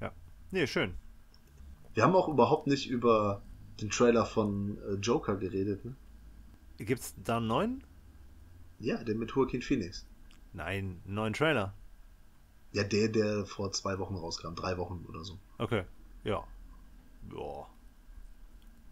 [0.00, 0.12] Ja.
[0.50, 0.94] Nee, schön.
[1.94, 3.42] Wir haben auch überhaupt nicht über
[3.80, 5.94] den Trailer von äh, Joker geredet, ne?
[6.78, 7.84] Gibt's da einen neuen?
[8.78, 10.06] Ja, der mit Joaquin Phoenix.
[10.52, 11.74] Nein, einen neuen Trailer.
[12.72, 15.38] Ja, der, der vor zwei Wochen rauskam, drei Wochen oder so.
[15.58, 15.84] Okay,
[16.24, 16.44] ja.
[17.32, 17.66] Ja.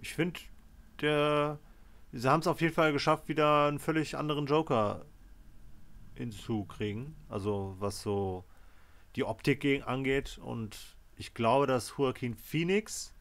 [0.01, 0.41] Ich finde,
[1.01, 1.59] der.
[2.13, 5.05] Sie haben es auf jeden Fall geschafft, wieder einen völlig anderen Joker
[6.15, 7.15] hinzukriegen.
[7.29, 8.45] Also, was so
[9.15, 10.39] die Optik angeht.
[10.43, 13.13] Und ich glaube, dass Joaquin Phoenix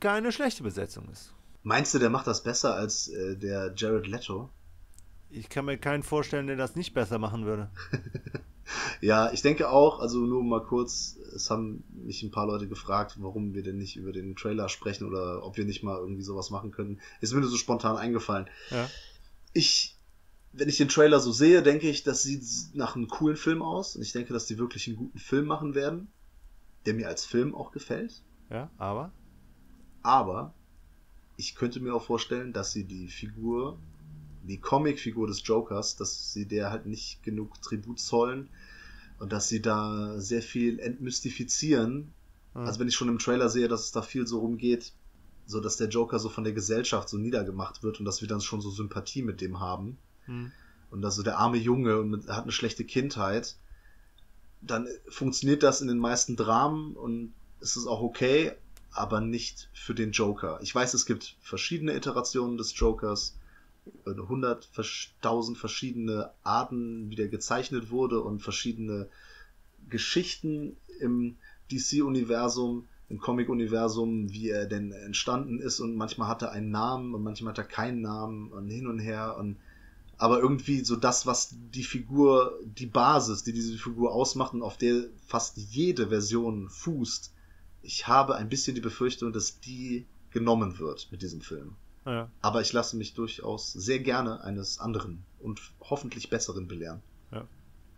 [0.00, 1.34] keine schlechte Besetzung ist.
[1.62, 4.50] Meinst du, der macht das besser als äh, der Jared Leto?
[5.30, 7.70] Ich kann mir keinen vorstellen, der das nicht besser machen würde.
[9.00, 13.16] Ja, ich denke auch, also nur mal kurz, es haben mich ein paar Leute gefragt,
[13.18, 16.50] warum wir denn nicht über den Trailer sprechen oder ob wir nicht mal irgendwie sowas
[16.50, 17.00] machen können.
[17.20, 18.48] Ist mir nur so spontan eingefallen.
[18.70, 18.88] Ja.
[19.52, 19.96] Ich,
[20.52, 22.44] wenn ich den Trailer so sehe, denke ich, das sieht
[22.74, 25.74] nach einem coolen Film aus und ich denke, dass die wirklich einen guten Film machen
[25.74, 26.08] werden,
[26.86, 28.22] der mir als Film auch gefällt.
[28.50, 29.12] Ja, aber?
[30.02, 30.54] Aber
[31.36, 33.78] ich könnte mir auch vorstellen, dass sie die Figur,
[34.46, 38.48] die Comicfigur des Jokers, dass sie der halt nicht genug Tribut zollen
[39.18, 42.12] und dass sie da sehr viel entmystifizieren.
[42.54, 42.62] Hm.
[42.62, 44.92] Also wenn ich schon im Trailer sehe, dass es da viel so rumgeht,
[45.46, 48.40] so dass der Joker so von der Gesellschaft so niedergemacht wird und dass wir dann
[48.40, 50.52] schon so Sympathie mit dem haben Hm.
[50.90, 53.56] und also der arme Junge und hat eine schlechte Kindheit,
[54.62, 58.52] dann funktioniert das in den meisten Dramen und es ist auch okay,
[58.90, 60.60] aber nicht für den Joker.
[60.62, 63.36] Ich weiß, es gibt verschiedene Iterationen des Jokers,
[64.06, 64.70] äh, hundert,
[65.20, 69.08] tausend verschiedene Arten, wie der gezeichnet wurde und verschiedene
[69.88, 71.36] Geschichten im
[71.70, 77.22] DC-Universum, im Comic-Universum, wie er denn entstanden ist und manchmal hat er einen Namen und
[77.22, 79.56] manchmal hat er keinen Namen und hin und her und
[80.16, 84.78] aber irgendwie so das, was die Figur, die Basis, die diese Figur ausmacht und auf
[84.78, 87.32] der fast jede Version fußt,
[87.82, 91.76] ich habe ein bisschen die Befürchtung, dass die genommen wird mit diesem Film.
[92.06, 92.30] Ja.
[92.42, 97.02] Aber ich lasse mich durchaus sehr gerne eines anderen und hoffentlich besseren belehren.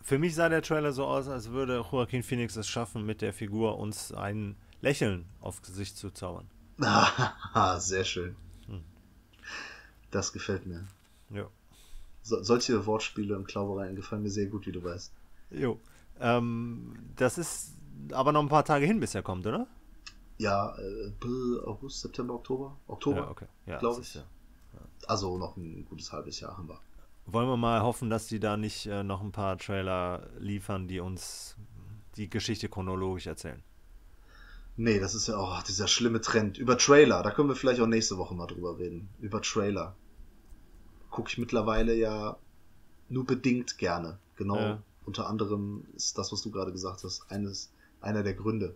[0.07, 3.33] Für mich sah der Trailer so aus, als würde Joaquin Phoenix es schaffen, mit der
[3.33, 6.47] Figur uns ein Lächeln aufs Gesicht zu zaubern.
[6.79, 8.37] Ah, sehr schön.
[8.67, 8.85] Hm.
[10.09, 10.87] Das gefällt mir.
[11.29, 11.49] Ja.
[12.21, 15.11] So, solche Wortspiele und Klaubereien gefallen mir sehr gut, wie du weißt.
[15.51, 15.77] Jo.
[16.21, 17.73] Ähm, das ist
[18.13, 19.67] aber noch ein paar Tage hin, bis er kommt, oder?
[20.37, 21.11] Ja, äh,
[21.65, 22.77] August, September, Oktober?
[22.87, 23.17] Oktober?
[23.17, 23.45] Ja, okay.
[23.65, 24.21] Ja, glaub das ist ich.
[24.21, 24.79] ja.
[25.07, 26.79] Also noch ein gutes halbes Jahr haben wir.
[27.25, 30.99] Wollen wir mal hoffen, dass die da nicht äh, noch ein paar Trailer liefern, die
[30.99, 31.57] uns
[32.15, 33.61] die Geschichte chronologisch erzählen.
[34.75, 36.57] Nee, das ist ja auch dieser schlimme Trend.
[36.59, 39.09] Über Trailer, da können wir vielleicht auch nächste Woche mal drüber reden.
[39.19, 39.95] Über Trailer.
[41.09, 42.37] Gucke ich mittlerweile ja
[43.09, 44.19] nur bedingt gerne.
[44.35, 44.55] Genau.
[44.55, 44.83] Ja.
[45.05, 47.71] Unter anderem ist das, was du gerade gesagt hast, eines,
[48.01, 48.75] einer der Gründe.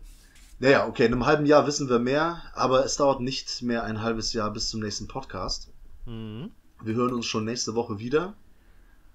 [0.62, 4.04] Naja, okay, in einem halben Jahr wissen wir mehr, aber es dauert nicht mehr ein
[4.04, 5.72] halbes Jahr bis zum nächsten Podcast.
[6.06, 6.52] Mhm.
[6.84, 8.36] Wir hören uns schon nächste Woche wieder,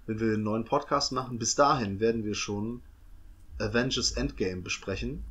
[0.06, 1.38] wenn wir einen neuen Podcast machen.
[1.38, 2.82] Bis dahin werden wir schon
[3.60, 5.22] Avengers Endgame besprechen.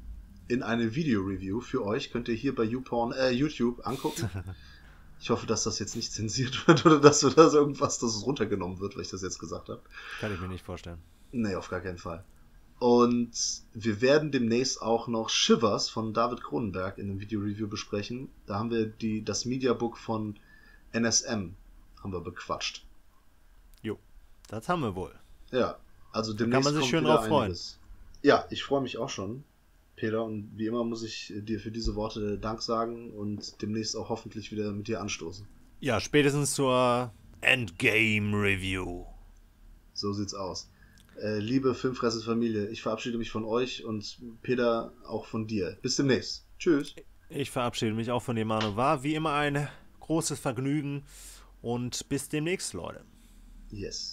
[0.48, 4.30] In eine Video-Review für euch könnt ihr hier bei YouPorn, äh, YouTube angucken.
[5.18, 8.26] Ich hoffe, dass das jetzt nicht zensiert wird oder dass wir das irgendwas, dass es
[8.26, 9.82] runtergenommen wird, weil ich das jetzt gesagt habe.
[10.20, 11.00] Kann ich mir nicht vorstellen.
[11.32, 12.26] Nee, auf gar keinen Fall.
[12.80, 13.32] Und
[13.74, 18.30] wir werden demnächst auch noch Shivers von David Cronenberg in einem Video-Review besprechen.
[18.46, 20.36] Da haben wir die, das Mediabook von
[20.92, 21.54] NSM
[22.02, 22.86] haben wir bequatscht.
[24.48, 25.14] Das haben wir wohl.
[25.52, 25.78] Ja,
[26.12, 27.44] also kann demnächst man sich schön drauf freuen.
[27.46, 27.80] einiges.
[28.22, 29.44] Ja, ich freue mich auch schon,
[29.96, 30.24] Peter.
[30.24, 34.52] Und wie immer muss ich dir für diese Worte Dank sagen und demnächst auch hoffentlich
[34.52, 35.48] wieder mit dir anstoßen.
[35.80, 37.12] Ja, spätestens zur
[37.42, 39.06] Endgame Review.
[39.94, 40.70] So sieht's aus.
[41.22, 45.78] Äh, liebe Filmfresses Familie, ich verabschiede mich von euch und Peter auch von dir.
[45.82, 46.48] Bis demnächst.
[46.60, 46.96] Tschüss.
[47.30, 48.76] Ich verabschiede mich auch von dir, Manu.
[48.76, 49.68] War wie immer ein
[50.02, 51.04] großes Vergnügen
[51.62, 53.04] und bis demnächst, Leute.
[53.72, 54.04] Yes.